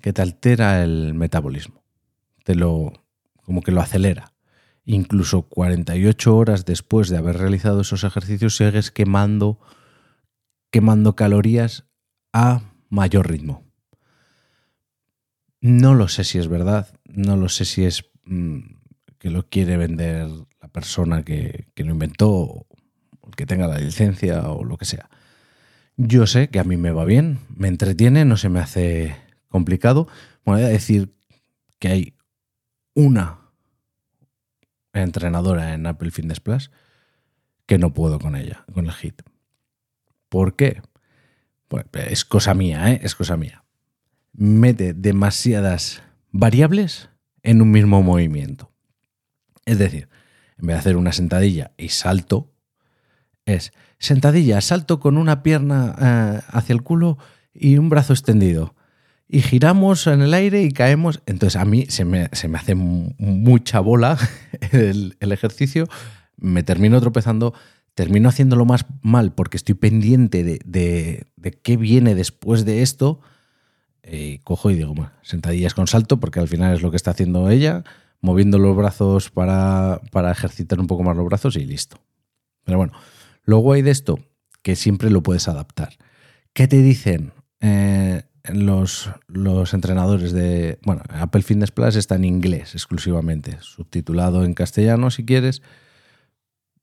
que 0.00 0.12
te 0.12 0.22
altera 0.22 0.82
el 0.82 1.14
metabolismo. 1.14 1.84
Te 2.42 2.54
lo, 2.54 2.92
como 3.42 3.62
que 3.62 3.70
lo 3.70 3.82
acelera. 3.82 4.32
Incluso 4.84 5.42
48 5.42 6.36
horas 6.36 6.64
después 6.64 7.10
de 7.10 7.18
haber 7.18 7.36
realizado 7.36 7.82
esos 7.82 8.02
ejercicios 8.02 8.56
sigues 8.56 8.90
quemando, 8.90 9.60
quemando 10.70 11.14
calorías 11.14 11.84
a 12.32 12.62
mayor 12.88 13.28
ritmo. 13.28 13.62
No 15.60 15.94
lo 15.94 16.08
sé 16.08 16.24
si 16.24 16.38
es 16.38 16.48
verdad, 16.48 16.98
no 17.04 17.36
lo 17.36 17.48
sé 17.48 17.66
si 17.66 17.84
es 17.84 18.06
mm, 18.24 18.58
que 19.18 19.30
lo 19.30 19.48
quiere 19.48 19.76
vender 19.76 20.28
la 20.60 20.68
persona 20.68 21.22
que 21.24 21.66
lo 21.76 21.92
inventó 21.92 22.66
que 23.36 23.46
tenga 23.46 23.66
la 23.66 23.78
licencia 23.78 24.50
o 24.50 24.64
lo 24.64 24.76
que 24.76 24.84
sea. 24.84 25.08
Yo 25.96 26.26
sé 26.26 26.48
que 26.48 26.58
a 26.58 26.64
mí 26.64 26.76
me 26.76 26.90
va 26.90 27.04
bien, 27.04 27.40
me 27.54 27.68
entretiene, 27.68 28.24
no 28.24 28.36
se 28.36 28.48
me 28.48 28.60
hace 28.60 29.16
complicado. 29.48 30.08
voy 30.44 30.62
a 30.62 30.68
decir 30.68 31.14
que 31.78 31.88
hay 31.88 32.14
una 32.94 33.38
entrenadora 34.92 35.74
en 35.74 35.86
Apple 35.86 36.10
Fitness 36.10 36.40
Plus 36.40 36.70
que 37.66 37.78
no 37.78 37.92
puedo 37.92 38.18
con 38.18 38.36
ella, 38.36 38.64
con 38.72 38.86
el 38.86 38.92
HIT. 38.92 39.22
¿Por 40.28 40.56
qué? 40.56 40.82
Pues 41.68 41.86
es 42.08 42.24
cosa 42.24 42.54
mía, 42.54 42.92
¿eh? 42.92 43.00
es 43.02 43.14
cosa 43.14 43.36
mía. 43.36 43.64
Mete 44.32 44.94
demasiadas 44.94 46.02
variables 46.30 47.10
en 47.42 47.62
un 47.62 47.70
mismo 47.70 48.02
movimiento. 48.02 48.70
Es 49.64 49.78
decir, 49.78 50.08
en 50.58 50.66
vez 50.66 50.76
de 50.76 50.80
hacer 50.80 50.96
una 50.96 51.12
sentadilla 51.12 51.72
y 51.76 51.90
salto, 51.90 52.51
es 53.46 53.72
sentadilla, 53.98 54.60
salto 54.60 55.00
con 55.00 55.16
una 55.16 55.42
pierna 55.42 55.96
eh, 56.00 56.40
hacia 56.48 56.72
el 56.72 56.82
culo 56.82 57.18
y 57.54 57.78
un 57.78 57.88
brazo 57.88 58.12
extendido. 58.12 58.74
Y 59.28 59.40
giramos 59.40 60.06
en 60.06 60.20
el 60.20 60.34
aire 60.34 60.62
y 60.62 60.72
caemos. 60.72 61.22
Entonces 61.26 61.60
a 61.60 61.64
mí 61.64 61.86
se 61.88 62.04
me, 62.04 62.28
hace 62.54 62.74
mucha 62.74 63.80
bola 63.80 64.18
el, 64.72 65.16
ejercicio, 65.20 65.88
me 66.36 66.62
termino 66.62 67.00
tropezando, 67.00 67.54
termino 67.94 68.28
haciéndolo 68.28 68.64
más 68.64 68.84
mal 69.00 69.32
porque 69.32 69.56
estoy 69.56 69.74
pendiente 69.74 70.44
de, 70.44 71.26
qué 71.62 71.76
viene 71.76 72.14
después 72.14 72.64
de 72.64 72.82
esto. 72.82 73.20
Y 74.04 74.38
cojo 74.38 74.70
y 74.70 74.74
digo, 74.74 74.94
bueno, 74.94 75.12
sentadillas 75.22 75.74
con 75.74 75.86
salto, 75.86 76.18
porque 76.18 76.40
al 76.40 76.48
final 76.48 76.74
es 76.74 76.82
lo 76.82 76.90
que 76.90 76.96
está 76.96 77.12
haciendo 77.12 77.48
ella, 77.50 77.84
moviendo 78.20 78.58
los 78.58 78.76
brazos 78.76 79.30
para, 79.30 80.00
para 80.10 80.32
ejercitar 80.32 80.80
un 80.80 80.88
poco 80.88 81.04
más 81.04 81.16
los 81.16 81.24
brazos 81.24 81.54
y 81.54 81.64
listo. 81.64 81.98
Pero 82.64 82.78
bueno, 82.78 82.92
Luego 83.44 83.72
hay 83.72 83.82
de 83.82 83.90
esto, 83.90 84.18
que 84.62 84.76
siempre 84.76 85.10
lo 85.10 85.22
puedes 85.22 85.48
adaptar. 85.48 85.96
¿Qué 86.52 86.68
te 86.68 86.82
dicen 86.82 87.32
eh, 87.60 88.22
los, 88.52 89.10
los 89.26 89.74
entrenadores 89.74 90.32
de... 90.32 90.78
Bueno, 90.82 91.02
Apple 91.08 91.42
Fitness 91.42 91.70
Plus 91.70 91.96
está 91.96 92.16
en 92.16 92.24
inglés 92.24 92.74
exclusivamente, 92.74 93.58
subtitulado 93.60 94.44
en 94.44 94.54
castellano 94.54 95.10
si 95.10 95.24
quieres. 95.24 95.62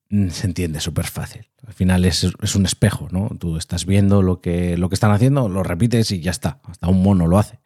Mm, 0.10 0.30
se 0.30 0.48
entiende 0.48 0.80
súper 0.80 1.06
fácil. 1.06 1.48
Al 1.66 1.74
final 1.74 2.06
es, 2.06 2.24
un 2.56 2.66
espejo, 2.66 3.10
¿no? 3.12 3.30
Tú 3.40 3.58
estás 3.58 3.86
viendo 3.86 4.22
lo 4.22 4.42
que, 4.42 4.78
lo 4.78 4.90
que 4.90 4.96
están 4.96 5.12
haciendo, 5.12 5.50
lo 5.50 5.64
repites 5.64 6.12
y 6.12 6.20
ya 6.20 6.32
está. 6.32 6.60
Hasta 6.64 6.88
un 6.88 7.04
mono 7.04 7.28
lo 7.28 7.38
hace. 7.38 7.60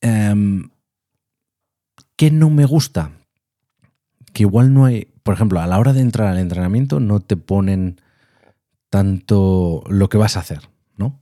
Em, 0.00 0.70
¿Qué 2.16 2.30
no 2.30 2.50
me 2.50 2.64
gusta? 2.64 3.12
Que 4.32 4.42
igual 4.42 4.74
no 4.74 4.84
hay 4.84 5.08
por 5.22 5.34
ejemplo, 5.34 5.60
a 5.60 5.66
la 5.66 5.78
hora 5.78 5.92
de 5.92 6.00
entrar 6.00 6.28
al 6.28 6.38
entrenamiento 6.38 7.00
no 7.00 7.20
te 7.20 7.36
ponen 7.36 8.00
tanto 8.88 9.84
lo 9.88 10.08
que 10.08 10.18
vas 10.18 10.36
a 10.36 10.40
hacer, 10.40 10.68
¿no? 10.96 11.20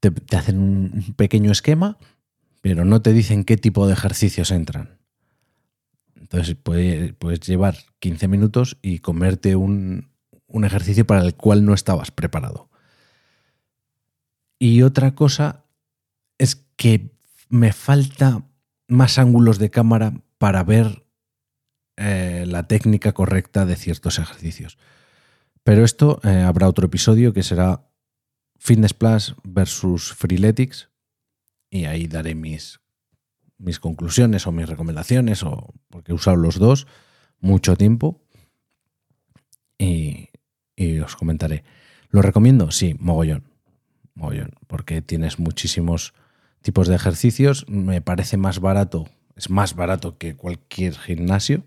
Te, 0.00 0.12
hacen 0.36 0.58
un 0.58 1.14
pequeño 1.16 1.50
esquema, 1.50 1.98
pero 2.60 2.84
no 2.84 3.02
te 3.02 3.12
dicen 3.12 3.44
qué 3.44 3.56
tipo 3.56 3.86
de 3.86 3.94
ejercicios 3.94 4.50
entran. 4.50 4.98
Entonces 6.14 6.56
puedes, 6.62 7.40
llevar 7.40 7.76
15 8.00 8.28
minutos 8.28 8.78
y 8.82 8.98
comerte 8.98 9.56
un, 9.56 10.10
un 10.46 10.64
ejercicio 10.64 11.06
para 11.06 11.22
el 11.22 11.34
cual 11.34 11.64
no 11.64 11.74
estabas 11.74 12.10
preparado. 12.10 12.68
Y 14.58 14.82
otra 14.82 15.14
cosa 15.14 15.64
es 16.36 16.66
que 16.76 17.12
me 17.48 17.72
falta 17.72 18.44
más 18.88 19.18
ángulos 19.18 19.58
de 19.58 19.70
cámara 19.70 20.12
para 20.38 20.62
ver 20.64 21.07
eh, 22.00 22.44
la 22.46 22.62
técnica 22.62 23.12
correcta 23.12 23.66
de 23.66 23.74
ciertos 23.74 24.20
ejercicios. 24.20 24.78
Pero 25.64 25.84
esto 25.84 26.20
eh, 26.22 26.42
habrá 26.42 26.68
otro 26.68 26.86
episodio 26.86 27.32
que 27.32 27.42
será 27.42 27.88
Fitness 28.56 28.94
Plus 28.94 29.34
versus 29.42 30.14
Freeletics 30.14 30.90
y 31.70 31.86
ahí 31.86 32.06
daré 32.06 32.36
mis, 32.36 32.80
mis 33.58 33.80
conclusiones 33.80 34.46
o 34.46 34.52
mis 34.52 34.68
recomendaciones, 34.68 35.42
o, 35.42 35.74
porque 35.90 36.12
he 36.12 36.14
usado 36.14 36.36
los 36.36 36.58
dos 36.60 36.86
mucho 37.40 37.76
tiempo 37.76 38.24
y, 39.76 40.28
y 40.76 41.00
os 41.00 41.16
comentaré. 41.16 41.64
¿Lo 42.10 42.22
recomiendo? 42.22 42.70
Sí, 42.70 42.94
mogollón. 42.98 43.42
Mogollón, 44.14 44.52
porque 44.68 45.02
tienes 45.02 45.40
muchísimos 45.40 46.14
tipos 46.62 46.86
de 46.86 46.94
ejercicios. 46.94 47.66
Me 47.68 48.00
parece 48.00 48.36
más 48.36 48.60
barato, 48.60 49.08
es 49.34 49.50
más 49.50 49.74
barato 49.74 50.16
que 50.16 50.36
cualquier 50.36 50.94
gimnasio. 50.94 51.64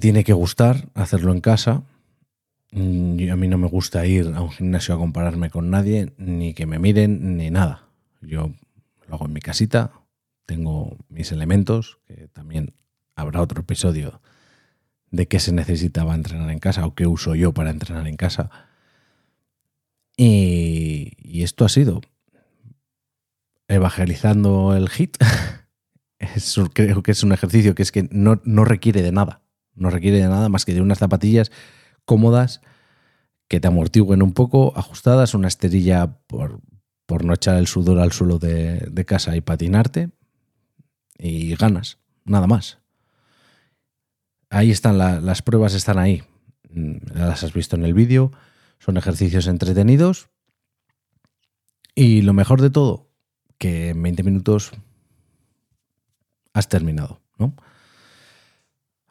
Tiene 0.00 0.24
que 0.24 0.32
gustar 0.32 0.88
hacerlo 0.94 1.32
en 1.32 1.40
casa. 1.40 1.82
Mm, 2.72 3.30
a 3.30 3.36
mí 3.36 3.48
no 3.48 3.58
me 3.58 3.68
gusta 3.68 4.04
ir 4.06 4.32
a 4.34 4.40
un 4.40 4.50
gimnasio 4.50 4.94
a 4.94 4.98
compararme 4.98 5.50
con 5.50 5.70
nadie, 5.70 6.12
ni 6.18 6.54
que 6.54 6.66
me 6.66 6.78
miren, 6.78 7.36
ni 7.36 7.50
nada. 7.50 7.88
Yo 8.20 8.52
lo 9.06 9.14
hago 9.14 9.26
en 9.26 9.32
mi 9.32 9.40
casita, 9.40 9.92
tengo 10.46 10.96
mis 11.08 11.32
elementos, 11.32 11.98
que 12.06 12.28
también 12.28 12.74
habrá 13.14 13.40
otro 13.40 13.60
episodio 13.60 14.20
de 15.10 15.28
qué 15.28 15.38
se 15.38 15.52
necesitaba 15.52 16.14
entrenar 16.14 16.50
en 16.50 16.58
casa 16.58 16.86
o 16.86 16.94
qué 16.94 17.06
uso 17.06 17.34
yo 17.34 17.52
para 17.52 17.70
entrenar 17.70 18.06
en 18.08 18.16
casa. 18.16 18.50
Y, 20.16 21.42
esto 21.42 21.64
ha 21.64 21.68
sido 21.68 22.00
evangelizando 23.68 24.74
el 24.76 24.88
hit. 24.88 25.16
creo 26.72 27.02
que 27.02 27.12
es 27.12 27.22
un 27.22 27.32
ejercicio 27.32 27.74
que 27.74 27.82
es 27.82 27.92
que 27.92 28.08
no, 28.10 28.64
requiere 28.64 29.02
de 29.02 29.12
nada. 29.12 29.42
No 29.74 29.90
requiere 29.90 30.18
de 30.18 30.28
nada 30.28 30.48
más 30.48 30.64
que 30.64 30.74
de 30.74 30.80
unas 30.80 30.98
zapatillas 30.98 31.50
cómodas 32.04 32.60
que 33.48 33.60
te 33.60 33.68
amortiguen 33.68 34.22
un 34.22 34.32
poco, 34.32 34.72
ajustadas, 34.76 35.34
una 35.34 35.48
esterilla 35.48 36.18
por, 36.26 36.60
por 37.06 37.24
no 37.24 37.34
echar 37.34 37.56
el 37.56 37.66
sudor 37.66 37.98
al 37.98 38.12
suelo 38.12 38.38
de, 38.38 39.04
casa 39.06 39.36
y 39.36 39.40
patinarte. 39.40 40.10
Y 41.18 41.54
ganas, 41.56 41.98
nada 42.24 42.46
más. 42.46 42.78
Ahí 44.50 44.70
están 44.70 44.98
las 44.98 45.42
pruebas, 45.42 45.74
están 45.74 45.98
ahí. 45.98 46.22
Mm, 46.70 46.96
las 47.14 47.44
has 47.44 47.52
visto 47.52 47.76
en 47.76 47.84
el 47.84 47.94
vídeo. 47.94 48.32
Son 48.78 48.96
ejercicios 48.96 49.46
entretenidos. 49.46 50.28
Y 51.94 52.22
lo 52.22 52.32
mejor 52.32 52.60
de 52.60 52.70
todo, 52.70 53.08
que 53.58 53.90
en 53.90 54.02
20 54.02 54.22
minutos 54.24 54.72
has 56.52 56.68
terminado, 56.68 57.20
¿no? 57.38 57.54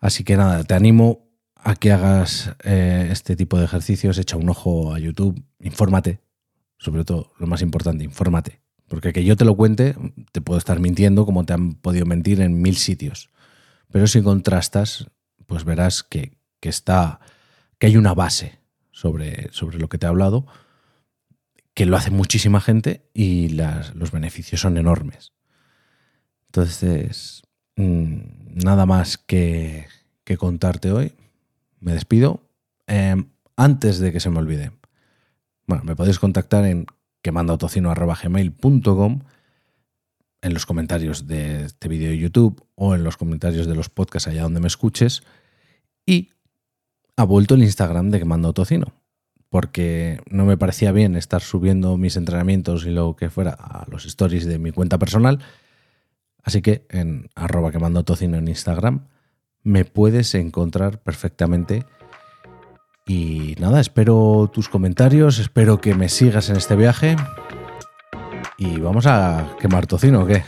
Así 0.03 0.25
que 0.25 0.35
nada, 0.35 0.65
te 0.65 0.73
animo 0.73 1.29
a 1.55 1.75
que 1.75 1.93
hagas 1.93 2.53
eh, 2.65 3.07
este 3.09 3.37
tipo 3.37 3.57
de 3.57 3.63
ejercicios, 3.63 4.17
echa 4.17 4.35
un 4.35 4.49
ojo 4.49 4.93
a 4.93 4.99
YouTube, 4.99 5.41
infórmate, 5.61 6.19
sobre 6.77 7.05
todo 7.05 7.31
lo 7.39 7.47
más 7.47 7.61
importante, 7.61 8.03
infórmate. 8.03 8.59
Porque 8.89 9.13
que 9.13 9.23
yo 9.23 9.37
te 9.37 9.45
lo 9.45 9.55
cuente, 9.55 9.95
te 10.33 10.41
puedo 10.41 10.57
estar 10.57 10.81
mintiendo 10.81 11.25
como 11.25 11.45
te 11.45 11.53
han 11.53 11.75
podido 11.75 12.05
mentir 12.05 12.41
en 12.41 12.61
mil 12.61 12.75
sitios. 12.75 13.29
Pero 13.93 14.05
si 14.07 14.21
contrastas, 14.21 15.07
pues 15.45 15.63
verás 15.63 16.03
que, 16.03 16.37
está, 16.59 17.21
que 17.79 17.87
hay 17.87 17.95
una 17.95 18.13
base 18.13 18.59
sobre, 18.91 19.53
sobre 19.53 19.79
lo 19.79 19.87
que 19.87 19.97
te 19.97 20.05
he 20.05 20.09
hablado 20.09 20.47
que 21.73 21.85
lo 21.85 21.95
hace 21.95 22.11
muchísima 22.11 22.59
gente 22.59 23.09
y 23.13 23.47
los 23.49 24.11
beneficios 24.11 24.59
son 24.59 24.77
enormes. 24.77 25.31
Entonces, 26.47 27.42
nada 27.75 28.85
más 28.85 29.17
que, 29.17 29.87
contarte 30.37 30.91
hoy. 30.91 31.13
Me 31.79 31.93
despido. 31.93 32.41
Em, 32.87 33.25
antes 33.55 33.99
de 33.99 34.11
que 34.11 34.19
se 34.19 34.29
me 34.29 34.39
olvide, 34.39 34.71
bueno, 35.67 35.83
me 35.83 35.95
podéis 35.95 36.19
contactar 36.19 36.65
en 36.65 36.87
quemandautocino.gmail.com 37.21 39.19
en 40.41 40.53
los 40.53 40.65
comentarios 40.65 41.27
de 41.27 41.65
este 41.65 41.87
vídeo 41.87 42.09
de 42.09 42.17
YouTube 42.17 42.65
o 42.75 42.95
en 42.95 43.03
los 43.03 43.15
comentarios 43.15 43.67
de 43.67 43.75
los 43.75 43.89
podcasts 43.89 44.27
allá 44.27 44.43
donde 44.43 44.59
me 44.59 44.67
escuches. 44.67 45.23
Y 46.05 46.31
ha 47.15 47.23
vuelto 47.23 47.55
el 47.55 47.63
Instagram 47.63 48.09
de 48.09 48.19
Quemando 48.19 48.49
Autocino 48.49 48.93
porque 49.53 50.19
no 50.31 50.45
me 50.45 50.57
parecía 50.57 50.91
bien 50.91 51.15
estar 51.15 51.43
subiendo 51.43 51.95
mis 51.95 52.17
entrenamientos 52.17 52.87
y 52.87 52.89
lo 52.89 53.15
que 53.15 53.29
fuera 53.29 53.51
a 53.51 53.85
los 53.87 54.07
stories 54.07 54.45
de 54.45 54.57
mi 54.57 54.71
cuenta 54.71 54.97
personal. 54.97 55.37
Así 56.43 56.61
que 56.61 56.85
en 56.89 57.29
arroba 57.35 57.71
quemando 57.71 58.03
tocino 58.03 58.37
en 58.37 58.47
Instagram 58.47 59.07
me 59.63 59.85
puedes 59.85 60.35
encontrar 60.35 61.01
perfectamente. 61.01 61.85
Y 63.05 63.55
nada, 63.59 63.79
espero 63.79 64.49
tus 64.53 64.69
comentarios, 64.69 65.39
espero 65.39 65.81
que 65.81 65.95
me 65.95 66.09
sigas 66.09 66.49
en 66.49 66.57
este 66.57 66.75
viaje. 66.75 67.15
Y 68.57 68.79
vamos 68.79 69.07
a 69.07 69.55
quemar 69.59 69.87
tocino, 69.87 70.23
¿o 70.23 70.25
qué? 70.25 70.43